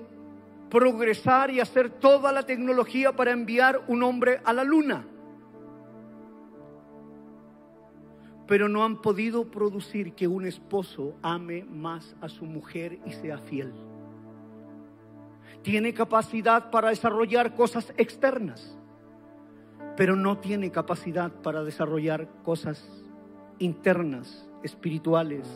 [0.70, 5.04] progresar y hacer toda la tecnología para enviar un hombre a la luna.
[8.50, 13.38] Pero no han podido producir que un esposo ame más a su mujer y sea
[13.38, 13.72] fiel.
[15.62, 18.76] Tiene capacidad para desarrollar cosas externas,
[19.96, 22.84] pero no tiene capacidad para desarrollar cosas
[23.60, 25.46] internas, espirituales,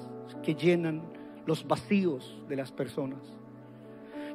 [0.45, 1.03] que llenan
[1.47, 3.19] los vacíos de las personas.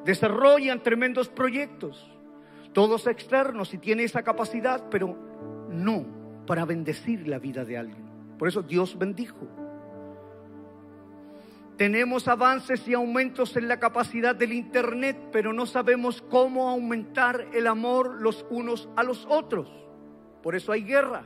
[0.04, 2.12] Desarrollan tremendos proyectos,
[2.74, 5.16] todos externos y tiene esa capacidad, pero
[5.70, 6.06] no
[6.46, 8.09] para bendecir la vida de alguien.
[8.40, 9.48] Por eso Dios bendijo.
[11.76, 17.68] Tenemos avances y aumentos en la capacidad del Internet, pero no sabemos cómo aumentar el
[17.68, 19.70] amor los unos a los otros.
[20.42, 21.26] Por eso hay guerra.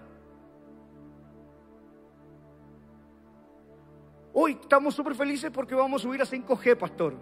[4.34, 7.13] Hoy estamos súper felices porque vamos a subir a 5G, pastor.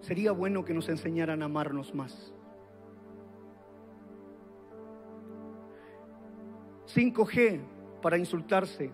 [0.00, 2.32] Sería bueno que nos enseñaran a amarnos más.
[6.94, 7.60] 5G
[8.00, 8.90] para insultarse,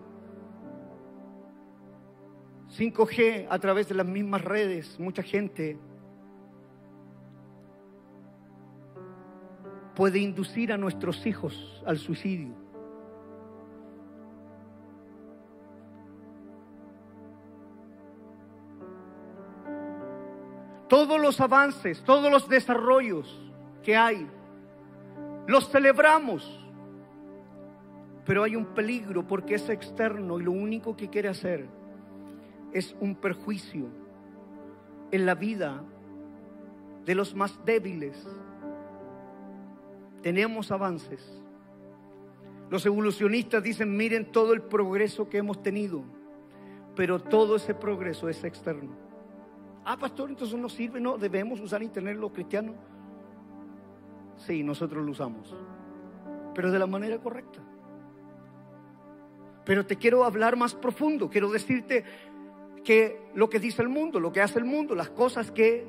[2.75, 5.77] 5G a través de las mismas redes, mucha gente
[9.95, 12.53] puede inducir a nuestros hijos al suicidio.
[20.87, 23.51] Todos los avances, todos los desarrollos
[23.83, 24.27] que hay,
[25.47, 26.63] los celebramos,
[28.25, 31.67] pero hay un peligro porque es externo y lo único que quiere hacer
[32.73, 33.87] es un perjuicio
[35.11, 35.83] en la vida
[37.05, 38.27] de los más débiles.
[40.21, 41.41] Tenemos avances.
[42.69, 46.03] Los evolucionistas dicen, miren todo el progreso que hemos tenido,
[46.95, 48.91] pero todo ese progreso es externo.
[49.85, 52.75] Ah, pastor, entonces no sirve, no, debemos usar Internet los cristianos.
[54.35, 55.55] Sí, nosotros lo usamos,
[56.53, 57.61] pero de la manera correcta.
[59.63, 62.03] Pero te quiero hablar más profundo, quiero decirte,
[62.87, 65.85] que lo que dice el mundo, lo que hace el mundo, las cosas que,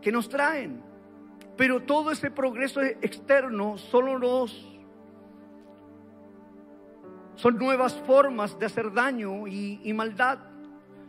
[0.00, 0.80] que nos traen.
[1.56, 4.68] Pero todo ese progreso externo solo nos
[7.34, 10.38] son nuevas formas de hacer daño y, y, maldad.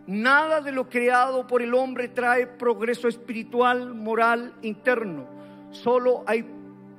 [0.07, 5.27] Nada de lo creado por el hombre trae progreso espiritual, moral, interno.
[5.69, 6.43] Solo hay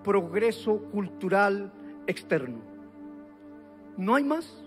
[0.04, 1.72] progreso cultural
[2.06, 2.60] externo.
[3.96, 4.62] No hay más.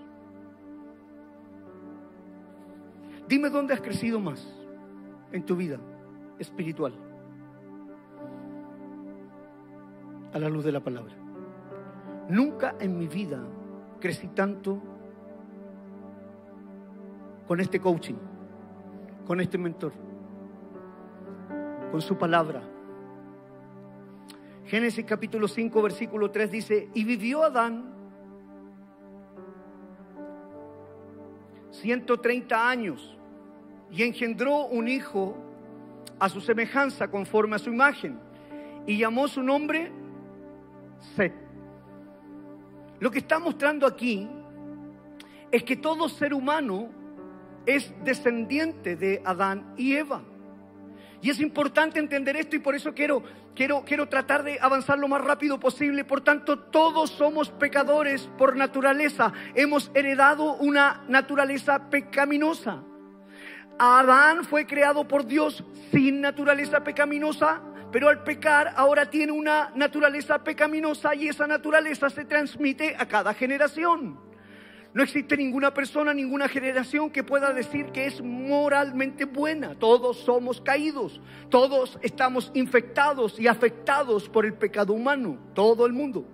[3.28, 4.48] Dime dónde has crecido más
[5.32, 5.80] en tu vida
[6.38, 6.94] espiritual.
[10.34, 11.14] A la luz de la palabra.
[12.30, 13.42] Nunca en mi vida
[14.00, 14.82] crecí tanto
[17.48, 18.16] con este coaching,
[19.26, 19.94] con este mentor,
[21.92, 22.64] con su palabra.
[24.66, 27.95] Génesis capítulo 5, versículo 3 dice, y vivió Adán
[31.82, 33.18] 130 años
[33.92, 35.38] y engendró un hijo
[36.20, 38.20] a su semejanza conforme a su imagen
[38.86, 39.92] y llamó su nombre
[41.16, 41.34] Set.
[43.00, 44.28] Lo que está mostrando aquí
[45.52, 46.90] es que todo ser humano
[47.66, 50.22] es descendiente de Adán y Eva.
[51.22, 53.24] Y es importante entender esto y por eso quiero,
[53.56, 56.04] quiero, quiero tratar de avanzar lo más rápido posible.
[56.04, 59.34] Por tanto, todos somos pecadores por naturaleza.
[59.56, 62.84] Hemos heredado una naturaleza pecaminosa.
[63.78, 67.62] Adán fue creado por Dios sin naturaleza pecaminosa,
[67.92, 73.34] pero al pecar ahora tiene una naturaleza pecaminosa y esa naturaleza se transmite a cada
[73.34, 74.25] generación.
[74.96, 79.76] No existe ninguna persona, ninguna generación que pueda decir que es moralmente buena.
[79.76, 81.20] Todos somos caídos,
[81.50, 86.26] todos estamos infectados y afectados por el pecado humano, todo el mundo.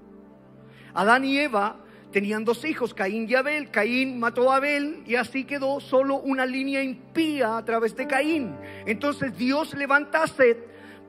[0.94, 1.78] Adán y Eva
[2.12, 3.72] tenían dos hijos, Caín y Abel.
[3.72, 8.56] Caín mató a Abel y así quedó solo una línea impía a través de Caín.
[8.86, 10.60] Entonces Dios levanta a Seth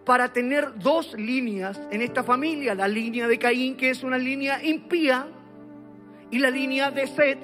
[0.06, 4.64] para tener dos líneas en esta familia, la línea de Caín que es una línea
[4.64, 5.28] impía
[6.32, 7.38] y la línea de Seth,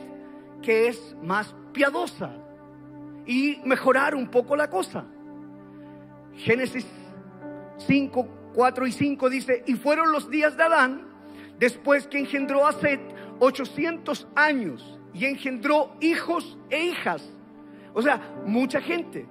[0.62, 2.32] que es más piadosa,
[3.26, 5.05] y mejorar un poco la cosa.
[6.34, 6.86] Génesis
[7.86, 11.07] 5, 4 y 5 dice, y fueron los días de Adán,
[11.59, 13.01] después que engendró a Seth,
[13.41, 17.30] 800 años, y engendró hijos e hijas.
[17.93, 19.26] O sea, mucha gente.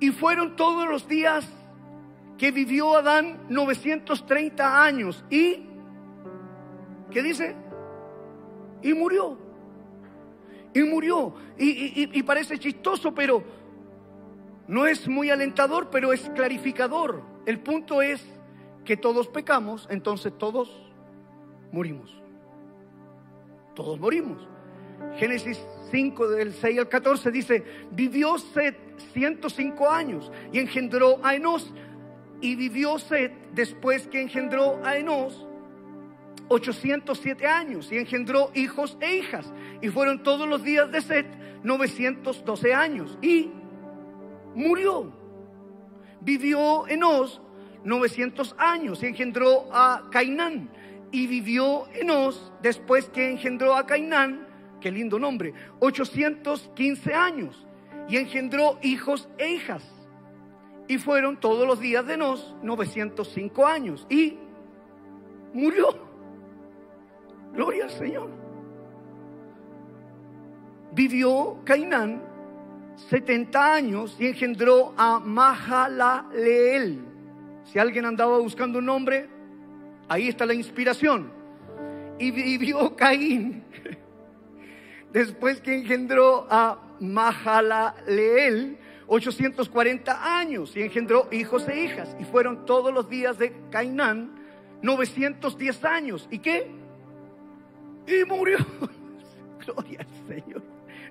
[0.00, 1.46] Y fueron todos los días
[2.38, 5.22] que vivió Adán 930 años.
[5.28, 5.66] ¿Y
[7.10, 7.67] qué dice?
[8.82, 9.36] Y murió.
[10.74, 11.34] Y murió.
[11.58, 13.42] Y, parece chistoso, pero
[14.66, 17.22] no es muy alentador, pero es clarificador.
[17.46, 18.24] El punto es
[18.84, 20.70] que todos pecamos, entonces todos
[21.72, 22.14] morimos.
[23.74, 24.46] Todos morimos.
[25.16, 25.60] Génesis
[25.90, 28.76] 5 del 6 al 14 dice, vivió Seth
[29.12, 31.72] 105 años y engendró a Enos.
[32.40, 35.47] Y vivió Seth después que engendró a Enos
[36.48, 39.52] 807 años y engendró hijos e hijas.
[39.80, 41.26] Y fueron todos los días de Set
[41.62, 43.18] 912 años.
[43.22, 43.50] Y
[44.54, 45.12] murió.
[46.20, 47.40] Vivió Enos
[47.84, 50.70] 900 años y engendró a Cainán.
[51.10, 54.46] Y vivió Enos después que engendró a Cainán,
[54.80, 57.66] qué lindo nombre, 815 años.
[58.08, 59.84] Y engendró hijos e hijas.
[60.86, 64.06] Y fueron todos los días de Enos 905 años.
[64.08, 64.38] Y
[65.52, 66.07] murió.
[67.58, 68.30] Gloria al Señor.
[70.92, 72.22] Vivió Cainán
[73.10, 77.00] 70 años y engendró a Mahalaleel.
[77.64, 79.28] Si alguien andaba buscando un nombre,
[80.08, 81.32] ahí está la inspiración.
[82.20, 83.64] Y vivió Caín
[85.12, 88.78] después que engendró a Mahalaleel
[89.08, 92.16] 840 años y engendró hijos e hijas.
[92.20, 94.30] Y fueron todos los días de Cainán
[94.80, 96.28] 910 años.
[96.30, 96.86] ¿Y qué?
[98.10, 98.58] Y murió.
[99.66, 100.62] Gloria al Señor.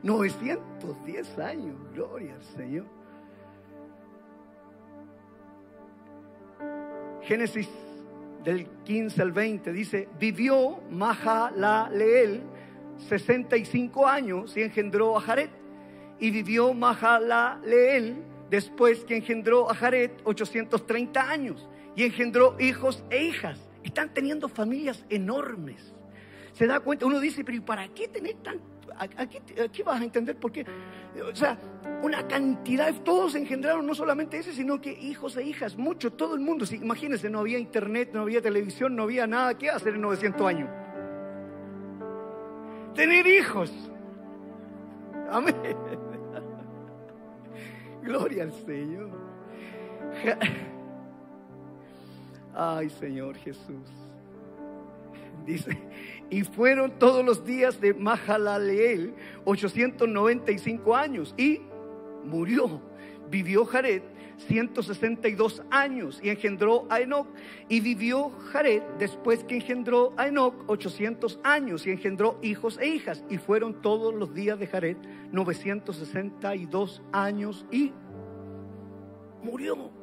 [0.04, 2.86] 910 años, gloria al Señor.
[7.24, 7.68] Génesis
[8.44, 12.42] del 15 al 20 dice, vivió Mahalaleel
[13.10, 15.50] 65 años y engendró a Jared.
[16.20, 23.60] Y vivió Mahalaleel después que engendró a Jared 830 años y engendró hijos e hijas.
[23.84, 25.97] Están teniendo familias enormes
[26.58, 28.60] se da cuenta, uno dice, pero ¿y para qué tener tan...
[28.98, 30.66] Aquí, aquí vas a entender por qué.
[31.32, 31.56] O sea,
[32.02, 36.42] una cantidad, todos engendraron no solamente ese, sino que hijos e hijas, mucho, todo el
[36.42, 36.66] mundo.
[36.72, 40.70] Imagínense, no había internet, no había televisión, no había nada que hacer en 900 años.
[42.96, 43.72] Tener hijos.
[45.30, 45.56] Amén.
[48.02, 49.12] Gloria al Señor.
[52.56, 54.07] Ay, Señor Jesús.
[55.48, 55.78] Dice,
[56.30, 61.62] y fueron todos los días de Mahalaleel 895 años y
[62.26, 62.82] murió.
[63.30, 64.02] Vivió Jared
[64.38, 67.28] 162 años y engendró a Enoch.
[67.70, 73.24] Y vivió Jared después que engendró a Enoch 800 años y engendró hijos e hijas.
[73.30, 74.98] Y fueron todos los días de Jared
[75.32, 77.94] 962 años y
[79.42, 79.97] murió.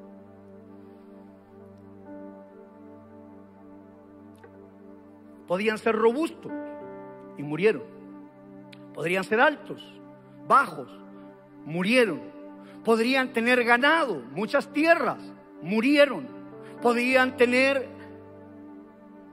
[5.47, 6.53] Podían ser robustos
[7.37, 7.83] y murieron.
[8.95, 9.83] Podrían ser altos,
[10.47, 10.89] bajos,
[11.65, 12.21] murieron.
[12.85, 15.19] Podrían tener ganado, muchas tierras,
[15.63, 16.27] murieron.
[16.81, 17.89] Podrían tener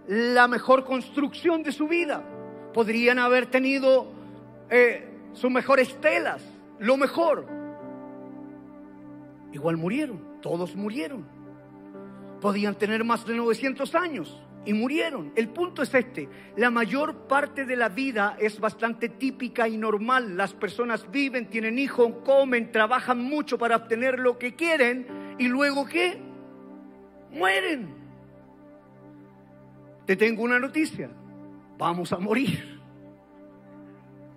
[0.07, 2.23] la mejor construcción de su vida.
[2.73, 4.07] Podrían haber tenido
[4.69, 6.41] eh, sus mejores telas,
[6.79, 7.45] lo mejor.
[9.51, 11.25] Igual murieron, todos murieron.
[12.39, 15.31] Podían tener más de 900 años y murieron.
[15.35, 20.37] El punto es este, la mayor parte de la vida es bastante típica y normal.
[20.37, 25.85] Las personas viven, tienen hijos, comen, trabajan mucho para obtener lo que quieren y luego
[25.85, 26.19] ¿qué?
[27.31, 27.95] Mueren.
[30.05, 31.09] Te tengo una noticia,
[31.77, 32.79] vamos a morir.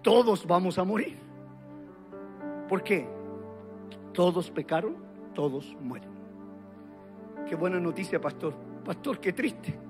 [0.03, 1.17] Todos vamos a morir.
[2.69, 3.07] ¿Por qué?
[4.13, 4.97] Todos pecaron,
[5.35, 6.11] todos mueren.
[7.49, 8.55] Qué buena noticia, pastor.
[8.85, 9.84] Pastor, qué triste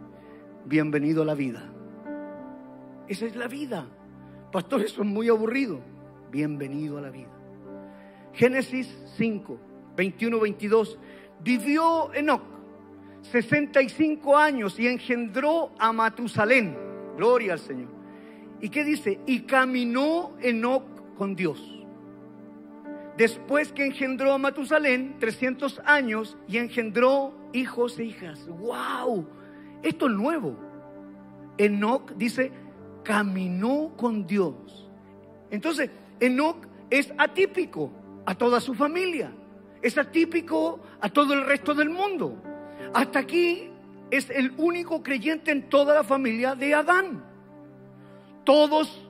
[0.67, 1.63] bienvenido a la vida.
[3.09, 3.87] Esa es la vida.
[4.53, 5.81] Pastor, eso es muy aburrido.
[6.31, 7.31] Bienvenido a la vida.
[8.33, 9.59] Génesis 5,
[9.97, 10.99] 21, 22.
[11.43, 12.55] Vivió Enoch
[13.31, 16.77] 65 años y engendró a Matusalén.
[17.17, 17.89] Gloria al Señor.
[18.61, 19.21] ¿Y qué dice?
[19.27, 20.85] Y caminó Enoch
[21.17, 21.61] con Dios.
[23.17, 28.47] Después que engendró a Matusalén, 300 años, y engendró hijos e hijas.
[28.49, 29.27] ¡Wow!
[29.85, 30.57] Esto es nuevo.
[31.59, 32.51] Enoch dice,
[33.05, 34.89] caminó con Dios.
[35.51, 37.91] Entonces, Enoch es atípico
[38.25, 39.31] a toda su familia.
[39.83, 42.43] Es atípico a todo el resto del mundo.
[42.95, 43.69] Hasta aquí
[44.11, 47.23] es el único creyente en toda la familia de Adán.
[48.45, 49.04] Todos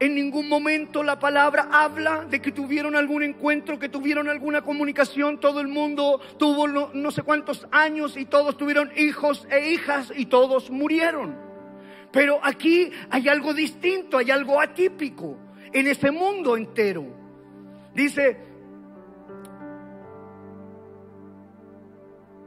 [0.00, 5.38] en ningún momento la palabra habla de que tuvieron algún encuentro, que tuvieron alguna comunicación.
[5.38, 10.26] Todo el mundo tuvo no, sé cuántos años y todos tuvieron hijos e hijas y
[10.26, 11.36] todos murieron.
[12.12, 15.36] Pero aquí hay algo distinto, hay algo atípico
[15.70, 17.04] en ese mundo entero.
[17.94, 18.49] Dice,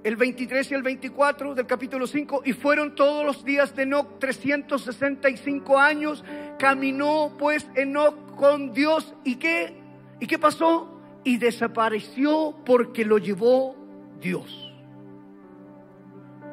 [0.03, 4.19] el 23 y el 24 del capítulo 5, y fueron todos los días de Enoch
[4.19, 6.23] 365 años,
[6.59, 9.81] caminó pues Enoch con Dios, ¿y qué?
[10.19, 10.99] ¿Y qué pasó?
[11.23, 13.75] Y desapareció porque lo llevó
[14.19, 14.71] Dios.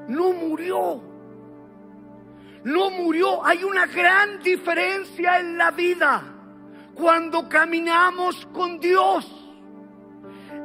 [0.09, 1.03] No murió.
[2.65, 3.45] No murió.
[3.45, 6.23] Hay una gran diferencia en la vida
[6.95, 9.40] cuando caminamos con Dios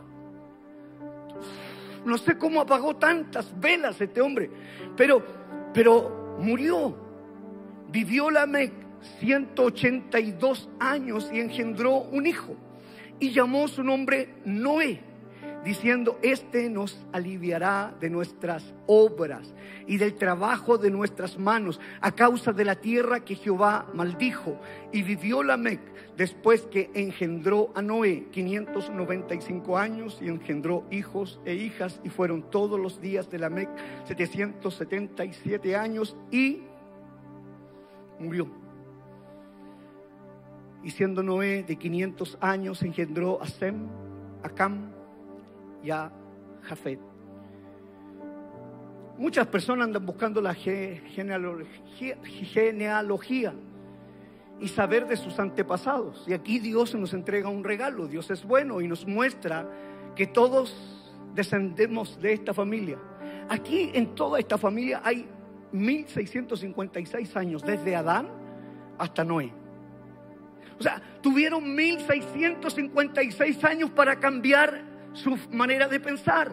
[2.05, 4.49] No sé cómo apagó tantas velas este hombre,
[4.95, 5.23] pero,
[5.73, 7.03] pero murió.
[7.89, 8.73] Vivió la Mec
[9.19, 12.55] 182 años y engendró un hijo
[13.19, 15.14] y llamó su nombre Noé
[15.65, 19.53] diciendo, este nos aliviará de nuestras obras
[19.87, 24.59] y del trabajo de nuestras manos a causa de la tierra que Jehová maldijo.
[24.91, 25.81] Y vivió Lamec
[26.15, 32.79] después que engendró a Noé 595 años y engendró hijos e hijas y fueron todos
[32.79, 33.69] los días de Lamec
[34.05, 36.61] 777 años y
[38.19, 38.47] murió.
[40.83, 43.87] Y siendo Noé de 500 años engendró a Sem,
[44.43, 44.94] a Cam,
[45.91, 46.11] a
[46.63, 46.99] Jafet.
[49.17, 53.53] Muchas personas andan buscando la genealogía, genealogía
[54.59, 56.25] y saber de sus antepasados.
[56.27, 58.07] Y aquí Dios nos entrega un regalo.
[58.07, 59.69] Dios es bueno y nos muestra
[60.15, 62.97] que todos descendemos de esta familia.
[63.49, 65.27] Aquí en toda esta familia hay
[65.71, 68.27] 1656 años, desde Adán
[68.97, 69.53] hasta Noé.
[70.79, 76.51] O sea, tuvieron 1656 años para cambiar su manera de pensar.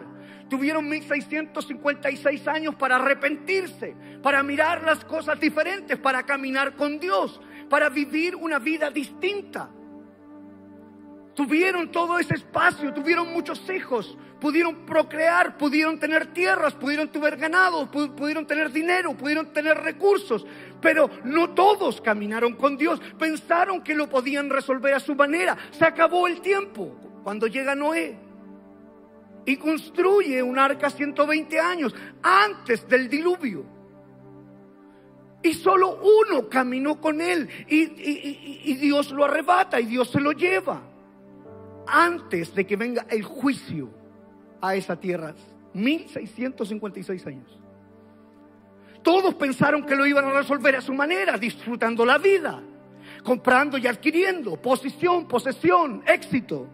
[0.49, 7.89] tuvieron 1656 años para arrepentirse, para mirar las cosas diferentes, para caminar con Dios, para
[7.89, 9.69] vivir una vida distinta.
[11.33, 17.89] Tuvieron todo ese espacio, tuvieron muchos hijos, pudieron procrear, pudieron tener tierras, pudieron tener ganado,
[17.89, 20.45] pudieron tener dinero, pudieron tener recursos,
[20.79, 25.57] pero no todos caminaron con Dios, pensaron que lo podían resolver a su manera.
[25.71, 28.22] Se acabó el tiempo cuando llega Noé
[29.45, 33.65] y construye un arca 120 años antes del diluvio.
[35.41, 40.81] Y solo uno caminó con él y, Dios lo arrebata y Dios se lo lleva
[41.85, 43.89] antes de que venga el juicio
[44.61, 45.35] a esa tierra.
[45.73, 47.59] 1656 años.
[49.01, 52.61] Todos pensaron que lo iban a resolver a su manera, disfrutando la vida,
[53.23, 56.69] comprando y adquiriendo, posición, posesión, éxito.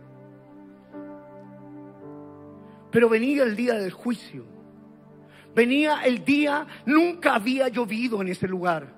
[2.91, 4.45] Pero venía el día del juicio.
[5.55, 8.93] Venía el día, nunca había llovido en ese lugar.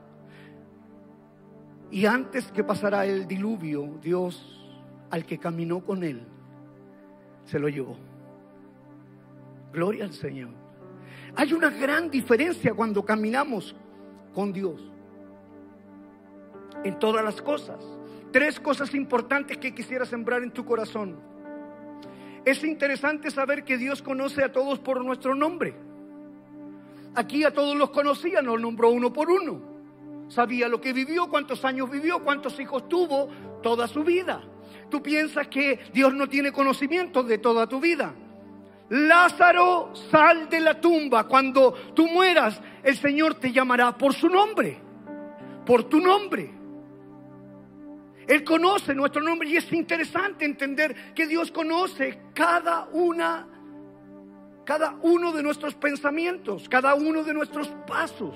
[1.89, 4.57] Y antes que pasara el diluvio, Dios
[5.09, 6.21] al que caminó con él,
[7.45, 7.97] se lo llevó.
[9.73, 10.49] Gloria al Señor.
[11.35, 13.75] Hay una gran diferencia cuando caminamos
[14.33, 14.81] con Dios.
[16.83, 17.83] En todas las cosas.
[18.31, 21.30] Tres cosas importantes que quisiera sembrar en tu corazón.
[22.45, 25.75] Es interesante saber que Dios conoce a todos por nuestro nombre.
[27.13, 29.61] Aquí a todos los conocía, nos nombró uno por uno.
[30.29, 33.27] Sabía lo que vivió, cuántos años vivió, cuántos hijos tuvo,
[33.61, 34.41] toda su vida.
[34.89, 38.13] Tú piensas que Dios no tiene conocimiento de toda tu vida.
[38.89, 41.25] Lázaro, sal de la tumba.
[41.25, 44.79] Cuando tú mueras, el Señor te llamará por su nombre,
[45.65, 46.60] por tu nombre.
[48.31, 53.45] Él conoce nuestro nombre y es interesante entender que Dios conoce cada una,
[54.63, 58.33] cada uno de nuestros pensamientos, cada uno de nuestros pasos.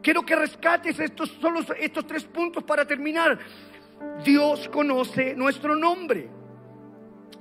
[0.00, 3.40] Quiero que rescates estos, solo estos tres puntos para terminar.
[4.24, 6.28] Dios conoce nuestro nombre.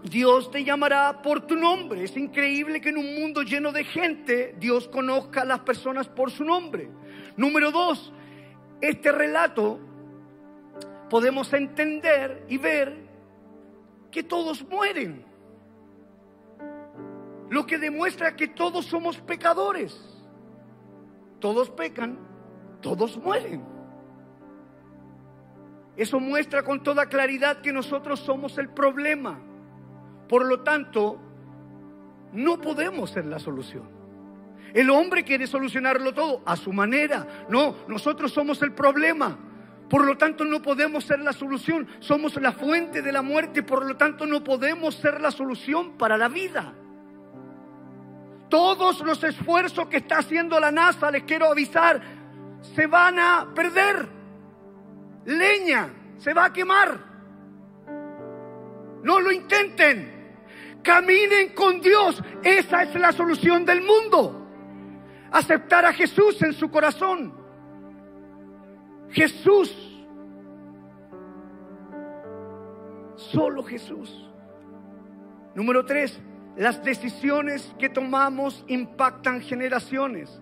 [0.01, 2.05] Dios te llamará por tu nombre.
[2.05, 6.31] Es increíble que en un mundo lleno de gente Dios conozca a las personas por
[6.31, 6.89] su nombre.
[7.37, 8.11] Número dos,
[8.81, 9.79] este relato
[11.09, 13.05] podemos entender y ver
[14.11, 15.25] que todos mueren.
[17.49, 19.95] Lo que demuestra que todos somos pecadores.
[21.39, 22.17] Todos pecan,
[22.81, 23.63] todos mueren.
[25.95, 29.39] Eso muestra con toda claridad que nosotros somos el problema.
[30.27, 31.19] Por lo tanto,
[32.33, 33.95] no podemos ser la solución.
[34.73, 37.45] El hombre quiere solucionarlo todo a su manera.
[37.49, 39.37] No, nosotros somos el problema.
[39.89, 41.87] Por lo tanto, no podemos ser la solución.
[41.99, 43.63] Somos la fuente de la muerte.
[43.63, 46.73] Por lo tanto, no podemos ser la solución para la vida.
[48.49, 52.01] Todos los esfuerzos que está haciendo la NASA, les quiero avisar,
[52.75, 54.07] se van a perder
[55.25, 56.99] leña, se va a quemar.
[59.03, 60.13] No lo intenten.
[60.81, 62.21] Caminen con Dios.
[62.43, 64.47] Esa es la solución del mundo.
[65.31, 67.44] Aceptar a Jesús en su corazón.
[69.11, 69.73] Jesús.
[73.15, 74.29] Solo Jesús.
[75.55, 76.19] Número tres,
[76.57, 80.41] las decisiones que tomamos impactan generaciones.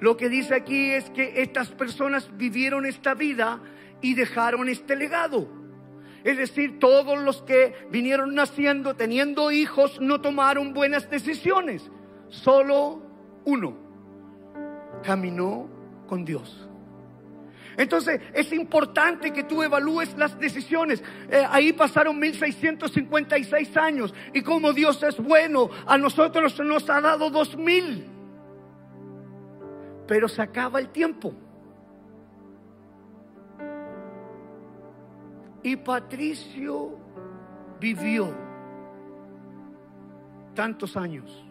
[0.00, 3.60] Lo que dice aquí es que estas personas vivieron esta vida
[4.00, 5.48] y dejaron este legado.
[6.24, 11.90] Es decir, todos los que vinieron naciendo, teniendo hijos, no tomaron buenas decisiones.
[12.28, 13.00] Solo
[13.44, 13.76] uno
[15.02, 15.68] caminó
[16.08, 16.65] con Dios.
[17.76, 21.02] Entonces es importante que tú evalúes las decisiones.
[21.30, 27.30] Eh, ahí pasaron 1656 años y como Dios es bueno, a nosotros nos ha dado
[27.30, 28.06] 2000.
[30.06, 31.34] Pero se acaba el tiempo.
[35.62, 36.96] Y Patricio
[37.80, 38.32] vivió
[40.54, 41.44] tantos años,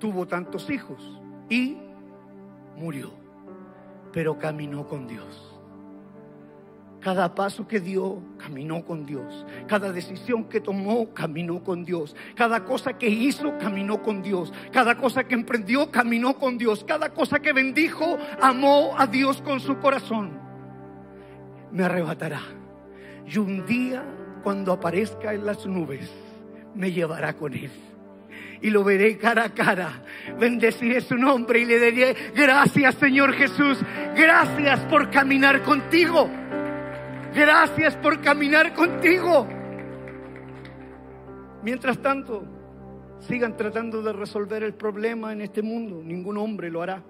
[0.00, 1.78] tuvo tantos hijos y
[2.76, 3.12] murió,
[4.12, 5.53] pero caminó con Dios.
[7.04, 9.44] Cada paso que dio, caminó con Dios.
[9.68, 12.16] Cada decisión que tomó, caminó con Dios.
[12.34, 14.52] Cada cosa que hizo, caminó con Dios.
[14.72, 16.82] Cada cosa que emprendió, caminó con Dios.
[16.82, 20.32] Cada cosa que bendijo, amó a Dios con su corazón.
[21.70, 22.40] Me arrebatará
[23.26, 24.04] y un día,
[24.42, 26.10] cuando aparezca en las nubes,
[26.74, 27.70] me llevará con él.
[28.60, 30.02] Y lo veré cara a cara.
[30.38, 33.78] Bendeciré su nombre y le diré, gracias Señor Jesús.
[34.16, 36.30] Gracias por caminar contigo.
[37.34, 39.46] Gracias por caminar contigo.
[41.64, 42.44] Mientras tanto,
[43.20, 46.00] sigan tratando de resolver el problema en este mundo.
[46.02, 47.02] Ningún hombre lo hará.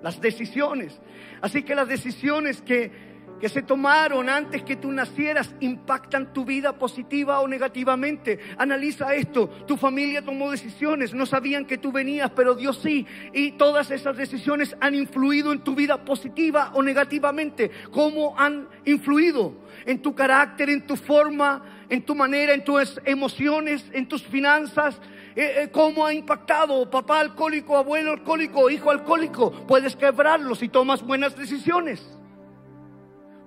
[0.00, 1.00] Las decisiones.
[1.40, 2.92] Así que las decisiones que
[3.40, 8.38] que se tomaron antes que tú nacieras impactan tu vida positiva o negativamente.
[8.58, 9.48] Analiza esto.
[9.66, 13.06] Tu familia tomó decisiones, no sabían que tú venías, pero Dios sí.
[13.32, 17.70] Y todas esas decisiones han influido en tu vida positiva o negativamente.
[17.90, 19.54] ¿Cómo han influido?
[19.84, 24.98] En tu carácter, en tu forma, en tu manera, en tus emociones, en tus finanzas.
[25.36, 29.52] Eh, eh, ¿Cómo ha impactado papá alcohólico, abuelo alcohólico, hijo alcohólico?
[29.66, 32.02] Puedes quebrarlo si tomas buenas decisiones.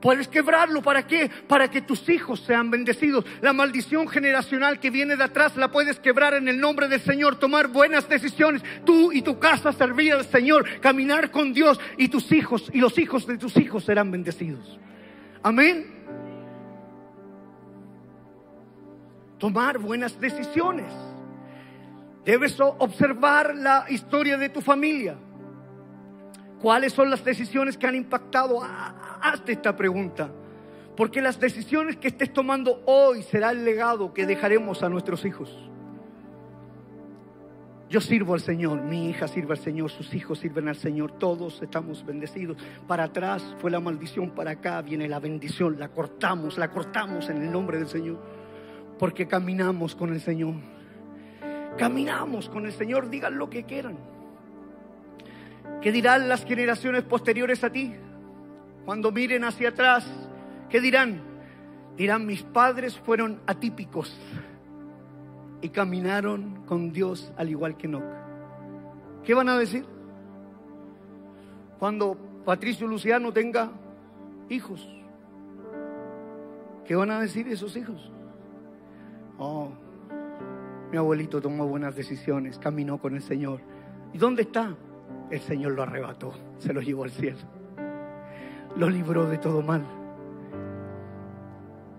[0.01, 0.81] Puedes quebrarlo.
[0.81, 1.29] ¿Para qué?
[1.47, 3.25] Para que tus hijos sean bendecidos.
[3.41, 7.37] La maldición generacional que viene de atrás la puedes quebrar en el nombre del Señor.
[7.37, 8.63] Tomar buenas decisiones.
[8.85, 10.79] Tú y tu casa servir al Señor.
[10.79, 11.79] Caminar con Dios.
[11.97, 14.79] Y tus hijos y los hijos de tus hijos serán bendecidos.
[15.43, 15.85] Amén.
[19.37, 20.91] Tomar buenas decisiones.
[22.23, 25.17] Debes observar la historia de tu familia.
[26.61, 28.61] ¿Cuáles son las decisiones que han impactado?
[29.21, 30.29] Hazte esta pregunta.
[30.95, 35.69] Porque las decisiones que estés tomando hoy será el legado que dejaremos a nuestros hijos.
[37.89, 41.59] Yo sirvo al Señor, mi hija sirve al Señor, sus hijos sirven al Señor, todos
[41.63, 42.57] estamos bendecidos.
[42.85, 47.41] Para atrás fue la maldición, para acá viene la bendición, la cortamos, la cortamos en
[47.41, 48.19] el nombre del Señor,
[48.99, 50.53] porque caminamos con el Señor.
[51.77, 54.18] Caminamos con el Señor, digan lo que quieran.
[55.81, 57.95] ¿Qué dirán las generaciones posteriores a ti?
[58.85, 60.05] Cuando miren hacia atrás,
[60.69, 61.21] ¿qué dirán?
[61.95, 64.17] Dirán, mis padres fueron atípicos
[65.61, 68.03] y caminaron con Dios al igual que Enoch.
[69.23, 69.85] ¿Qué van a decir?
[71.77, 73.71] Cuando Patricio Luciano tenga
[74.49, 74.87] hijos,
[76.85, 78.11] ¿qué van a decir esos hijos?
[79.37, 79.71] Oh,
[80.91, 83.61] mi abuelito tomó buenas decisiones, caminó con el Señor.
[84.13, 84.75] ¿Y dónde está?
[85.31, 87.37] El Señor lo arrebató, se lo llevó al cielo.
[88.75, 89.83] Lo libró de todo mal.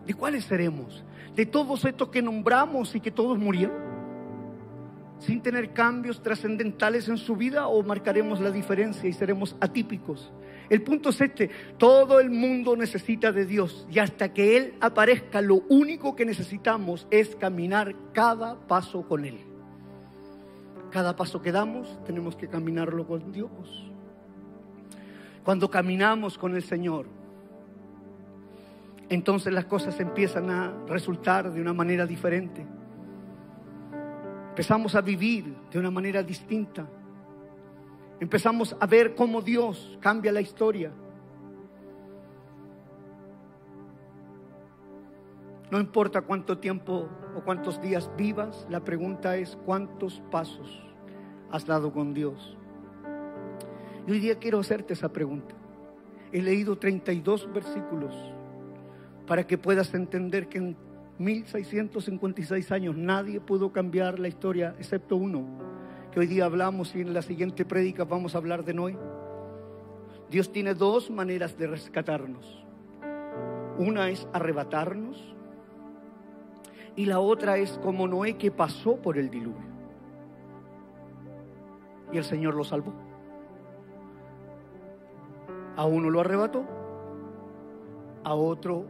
[0.07, 1.05] ¿De cuáles seremos?
[1.35, 3.91] ¿De todos estos que nombramos y que todos murieron?
[5.18, 10.33] ¿Sin tener cambios trascendentales en su vida o marcaremos la diferencia y seremos atípicos?
[10.70, 15.43] El punto es este, todo el mundo necesita de Dios y hasta que Él aparezca
[15.43, 19.50] lo único que necesitamos es caminar cada paso con Él.
[20.91, 23.91] Cada paso que damos tenemos que caminarlo con Dios.
[25.45, 27.07] Cuando caminamos con el Señor,
[29.09, 32.66] entonces las cosas empiezan a resultar de una manera diferente.
[34.51, 36.86] Empezamos a vivir de una manera distinta.
[38.20, 40.93] Empezamos a ver cómo Dios cambia la historia.
[45.71, 50.83] No importa cuánto tiempo o cuántos días vivas, la pregunta es cuántos pasos
[51.51, 52.57] has dado con Dios.
[54.07, 55.55] Y hoy día quiero hacerte esa pregunta.
[56.33, 58.14] He leído 32 versículos
[59.29, 60.77] para que puedas entender que en
[61.18, 65.47] 1656 años nadie pudo cambiar la historia excepto uno,
[66.11, 68.99] que hoy día hablamos y en la siguiente prédica vamos a hablar de Noé.
[70.31, 72.64] Dios tiene dos maneras de rescatarnos.
[73.79, 75.37] Una es arrebatarnos
[77.01, 79.71] y la otra es como Noé que pasó por el diluvio.
[82.13, 82.93] Y el Señor lo salvó.
[85.79, 86.63] A uno lo arrebató,
[88.23, 88.85] a otro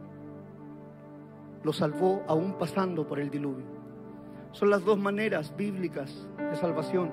[1.63, 3.63] lo salvó aún pasando por el diluvio.
[4.51, 7.09] Son las dos maneras bíblicas de salvación.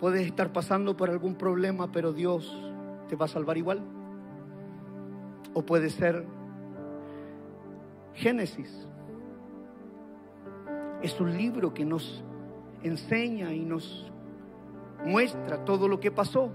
[0.00, 2.52] Puedes estar pasando por algún problema, pero Dios
[3.06, 3.80] te va a salvar igual.
[5.54, 6.26] O puede ser
[8.14, 8.88] Génesis,
[11.02, 12.24] es un libro que nos
[12.82, 14.10] enseña y nos
[15.04, 16.50] muestra todo lo que pasó.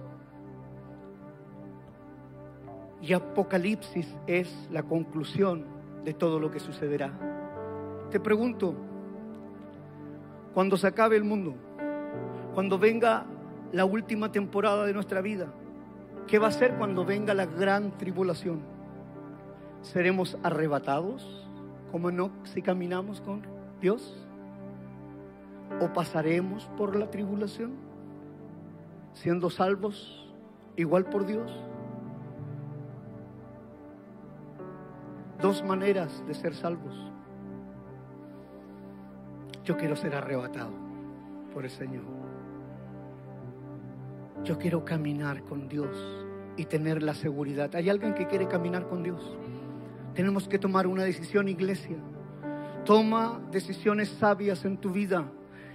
[3.01, 5.65] Y Apocalipsis es la conclusión
[6.03, 7.11] de todo lo que sucederá.
[8.11, 8.75] Te pregunto,
[10.53, 11.55] cuando se acabe el mundo,
[12.53, 13.25] cuando venga
[13.71, 15.47] la última temporada de nuestra vida,
[16.27, 18.61] ¿qué va a ser cuando venga la gran tribulación?
[19.81, 21.49] ¿Seremos arrebatados
[21.91, 23.41] como no si caminamos con
[23.81, 24.22] Dios?
[25.81, 27.93] O pasaremos por la tribulación
[29.13, 30.33] siendo salvos
[30.75, 31.51] igual por Dios.
[35.41, 36.95] Dos maneras de ser salvos.
[39.63, 40.71] Yo quiero ser arrebatado
[41.53, 42.03] por el Señor.
[44.43, 45.95] Yo quiero caminar con Dios
[46.57, 47.73] y tener la seguridad.
[47.75, 49.37] ¿Hay alguien que quiere caminar con Dios?
[50.13, 51.97] Tenemos que tomar una decisión, iglesia.
[52.85, 55.25] Toma decisiones sabias en tu vida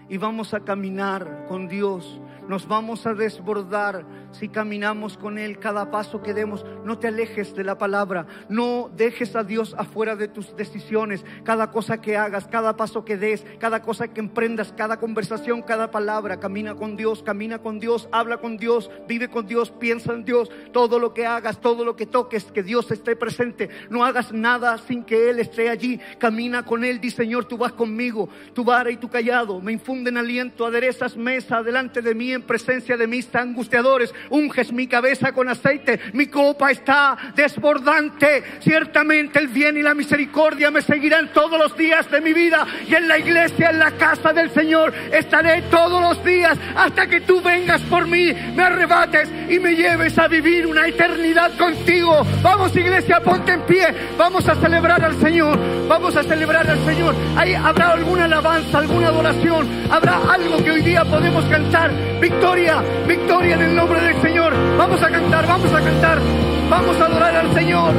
[0.08, 2.20] y vamos a caminar con Dios.
[2.48, 6.64] Nos vamos a desbordar si caminamos con Él cada paso que demos.
[6.82, 8.26] No te alejes de la palabra.
[8.48, 11.26] No dejes a Dios afuera de tus decisiones.
[11.44, 15.90] Cada cosa que hagas, cada paso que des, cada cosa que emprendas, cada conversación, cada
[15.90, 16.40] palabra.
[16.40, 20.50] Camina con Dios, camina con Dios, habla con Dios, vive con Dios, piensa en Dios.
[20.72, 23.68] Todo lo que hagas, todo lo que toques, que Dios esté presente.
[23.90, 26.00] No hagas nada sin que Él esté allí.
[26.16, 26.98] Camina con Él.
[26.98, 28.30] Di Señor, tú vas conmigo.
[28.54, 30.64] Tu vara y tu callado me infunden aliento.
[30.64, 34.14] Aderezas mesa delante de mí en presencia de mis angustiadores.
[34.30, 36.00] Unges mi cabeza con aceite.
[36.12, 38.42] Mi copa está desbordante.
[38.60, 42.66] Ciertamente el bien y la misericordia me seguirán todos los días de mi vida.
[42.88, 47.20] Y en la iglesia, en la casa del Señor, estaré todos los días hasta que
[47.20, 52.26] tú vengas por mí, me arrebates y me lleves a vivir una eternidad contigo.
[52.42, 53.86] Vamos iglesia, ponte en pie.
[54.16, 55.58] Vamos a celebrar al Señor.
[55.88, 57.14] Vamos a celebrar al Señor.
[57.36, 59.66] Ahí habrá alguna alabanza, alguna adoración.
[59.90, 61.90] Habrá algo que hoy día podemos cantar.
[62.28, 64.52] Victoria, victoria en el nombre del Señor.
[64.76, 66.20] Vamos a cantar, vamos a cantar.
[66.68, 67.94] Vamos a adorar al Señor.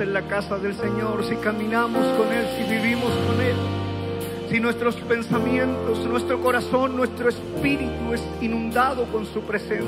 [0.00, 3.54] En la casa del Señor, si caminamos con Él, si vivimos con Él,
[4.50, 9.84] si nuestros pensamientos, nuestro corazón, nuestro espíritu es inundado con su presencia.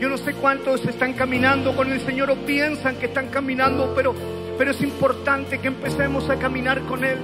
[0.00, 4.14] Yo no sé cuántos están caminando con el Señor o piensan que están caminando, pero,
[4.56, 7.18] pero es importante que empecemos a caminar con Él.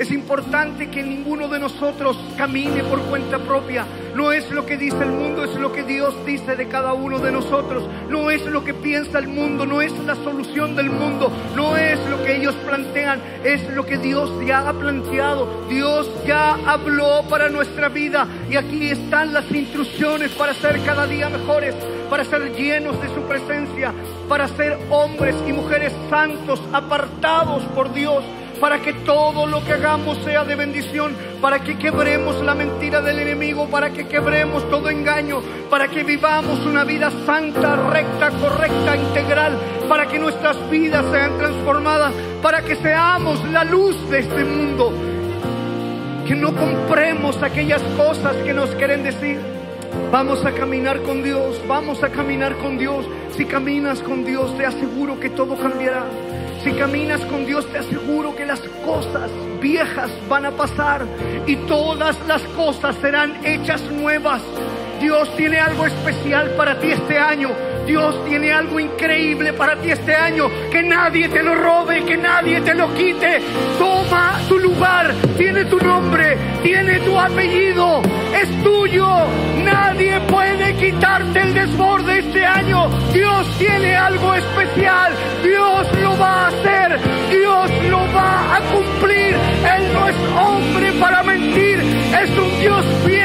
[0.00, 3.84] Es importante que ninguno de nosotros camine por cuenta propia.
[4.14, 7.18] No es lo que dice el mundo, es lo que Dios dice de cada uno
[7.18, 7.84] de nosotros.
[8.08, 12.00] No es lo que piensa el mundo, no es la solución del mundo, no es
[12.08, 15.66] lo que ellos plantean, es lo que Dios ya ha planteado.
[15.68, 21.28] Dios ya habló para nuestra vida y aquí están las instrucciones para ser cada día
[21.28, 21.74] mejores,
[22.08, 23.92] para ser llenos de su presencia,
[24.30, 28.24] para ser hombres y mujeres santos, apartados por Dios
[28.60, 33.18] para que todo lo que hagamos sea de bendición, para que quebremos la mentira del
[33.18, 35.40] enemigo, para que quebremos todo engaño,
[35.70, 39.58] para que vivamos una vida santa, recta, correcta, integral,
[39.88, 44.92] para que nuestras vidas sean transformadas, para que seamos la luz de este mundo,
[46.26, 49.59] que no compremos aquellas cosas que nos quieren decir.
[50.12, 53.06] Vamos a caminar con Dios, vamos a caminar con Dios.
[53.36, 56.04] Si caminas con Dios, te aseguro que todo cambiará.
[56.64, 59.30] Si caminas con Dios, te aseguro que las cosas
[59.60, 61.06] viejas van a pasar
[61.46, 64.42] y todas las cosas serán hechas nuevas.
[65.00, 67.50] Dios tiene algo especial para ti este año.
[67.86, 70.48] Dios tiene algo increíble para ti este año.
[70.70, 73.40] Que nadie te lo robe, que nadie te lo quite.
[73.78, 78.02] Toma tu lugar, tiene tu nombre, tiene tu apellido,
[78.40, 79.08] es tuyo.
[79.64, 82.90] Nadie puede quitarte el desborde este año.
[83.12, 85.14] Dios tiene algo especial.
[85.42, 87.00] Dios lo va a hacer.
[87.30, 89.34] Dios lo va a cumplir.
[89.34, 91.80] Él no es hombre para mentir.
[92.22, 93.19] Es un Dios fiel.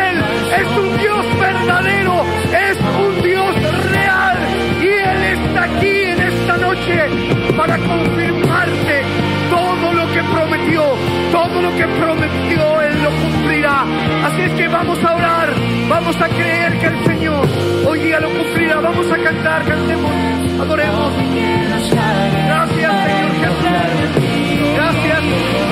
[0.59, 2.23] Es un Dios verdadero.
[2.69, 3.55] Es un Dios
[3.91, 4.37] real.
[4.81, 7.09] Y Él está aquí en esta noche
[7.55, 9.01] para confirmarte
[9.49, 10.83] todo lo que prometió.
[11.31, 13.85] Todo lo que prometió Él lo cumplirá.
[14.25, 15.49] Así es que vamos a orar.
[15.89, 17.47] Vamos a creer que el Señor
[17.87, 18.79] hoy día lo cumplirá.
[18.79, 20.11] Vamos a cantar, cantemos,
[20.61, 21.13] adoremos.
[22.47, 24.73] Gracias Señor Jesús.
[24.75, 25.64] Gracias.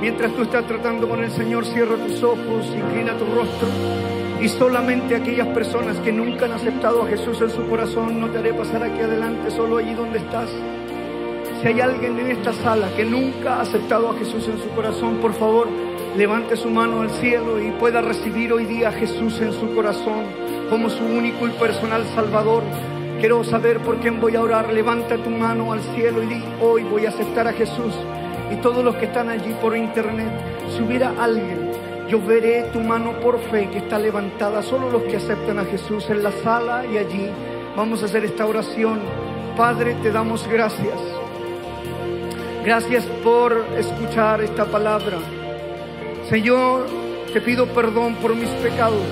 [0.00, 3.68] Mientras tú estás tratando con el Señor, cierra tus ojos, inclina tu rostro.
[4.40, 8.38] Y solamente aquellas personas que nunca han aceptado a Jesús en su corazón, no te
[8.38, 10.48] haré pasar aquí adelante, solo allí donde estás.
[11.60, 15.16] Si hay alguien en esta sala que nunca ha aceptado a Jesús en su corazón,
[15.16, 15.66] por favor,
[16.16, 20.24] levante su mano al cielo y pueda recibir hoy día a Jesús en su corazón
[20.70, 22.62] como su único y personal Salvador.
[23.18, 24.72] Quiero saber por quién voy a orar.
[24.72, 27.92] Levanta tu mano al cielo y di, hoy voy a aceptar a Jesús.
[28.52, 30.30] Y todos los que están allí por internet,
[30.74, 31.70] si hubiera alguien,
[32.08, 34.62] yo veré tu mano por fe que está levantada.
[34.62, 37.28] Solo los que aceptan a Jesús en la sala y allí.
[37.76, 39.00] Vamos a hacer esta oración.
[39.56, 40.98] Padre, te damos gracias.
[42.64, 45.18] Gracias por escuchar esta palabra.
[46.28, 46.86] Señor,
[47.32, 49.06] te pido perdón por mis pecados.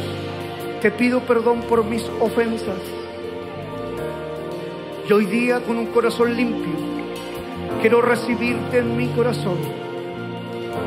[0.80, 2.80] Te pido perdón por mis ofensas.
[5.08, 6.75] Y hoy día con un corazón limpio,
[7.80, 9.58] quiero recibirte en mi corazón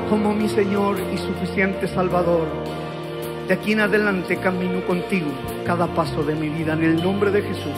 [0.10, 2.48] como mi Señor y suficiente Salvador.
[3.48, 5.28] De aquí en adelante camino contigo
[5.66, 7.78] cada paso de mi vida en el nombre de Jesús.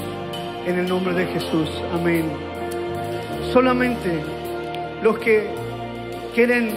[0.66, 1.70] En el nombre de Jesús.
[1.94, 2.26] Amén.
[3.52, 4.22] Solamente
[5.02, 5.48] los que
[6.34, 6.72] quieren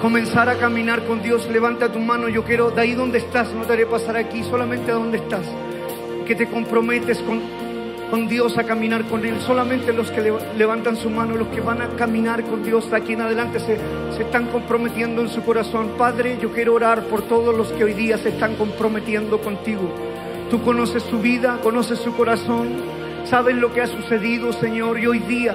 [0.00, 2.28] comenzar a caminar con Dios, levanta tu mano.
[2.28, 5.46] Yo quiero, de ahí donde estás, no te haré pasar aquí, solamente a donde estás.
[6.26, 7.40] Que te comprometes con,
[8.10, 9.40] con Dios a caminar con Él.
[9.40, 13.12] Solamente los que levantan su mano, los que van a caminar con Dios de aquí
[13.14, 13.78] en adelante, se,
[14.16, 15.92] se están comprometiendo en su corazón.
[15.98, 19.90] Padre, yo quiero orar por todos los que hoy día se están comprometiendo contigo.
[20.50, 22.68] Tú conoces su vida, conoces su corazón,
[23.24, 25.54] sabes lo que ha sucedido, Señor, y hoy día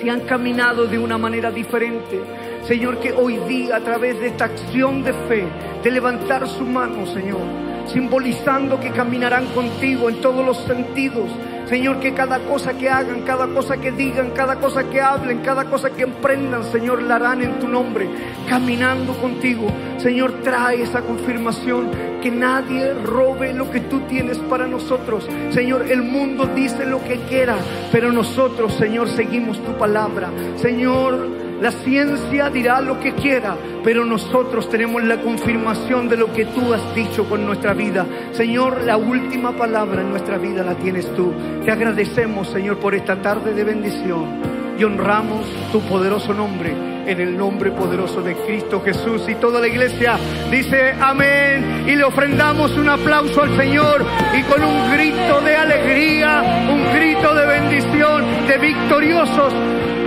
[0.00, 2.20] si han caminado de una manera diferente.
[2.66, 5.44] Señor, que hoy día a través de esta acción de fe,
[5.82, 7.40] de levantar su mano, Señor,
[7.86, 11.30] simbolizando que caminarán contigo en todos los sentidos.
[11.68, 15.64] Señor, que cada cosa que hagan, cada cosa que digan, cada cosa que hablen, cada
[15.64, 18.06] cosa que emprendan, Señor, la harán en tu nombre,
[18.48, 19.66] caminando contigo.
[19.96, 21.90] Señor, trae esa confirmación
[22.22, 25.26] que nadie robe lo que tú tienes para nosotros.
[25.50, 27.56] Señor, el mundo dice lo que quiera,
[27.90, 30.30] pero nosotros, Señor, seguimos tu palabra.
[30.56, 36.46] Señor, la ciencia dirá lo que quiera, pero nosotros tenemos la confirmación de lo que
[36.46, 38.06] tú has dicho con nuestra vida.
[38.32, 41.32] Señor, la última palabra en nuestra vida la tienes tú.
[41.64, 46.74] Te agradecemos, Señor, por esta tarde de bendición y honramos tu poderoso nombre
[47.06, 49.22] en el nombre poderoso de Cristo Jesús.
[49.28, 50.16] Y toda la iglesia
[50.50, 54.04] dice amén y le ofrendamos un aplauso al Señor
[54.36, 59.52] y con un grito de alegría, un grito de bendición, de victoriosos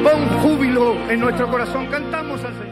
[0.04, 1.88] con júbilo en nuestro corazón.
[1.88, 2.67] Cantamos al Señor.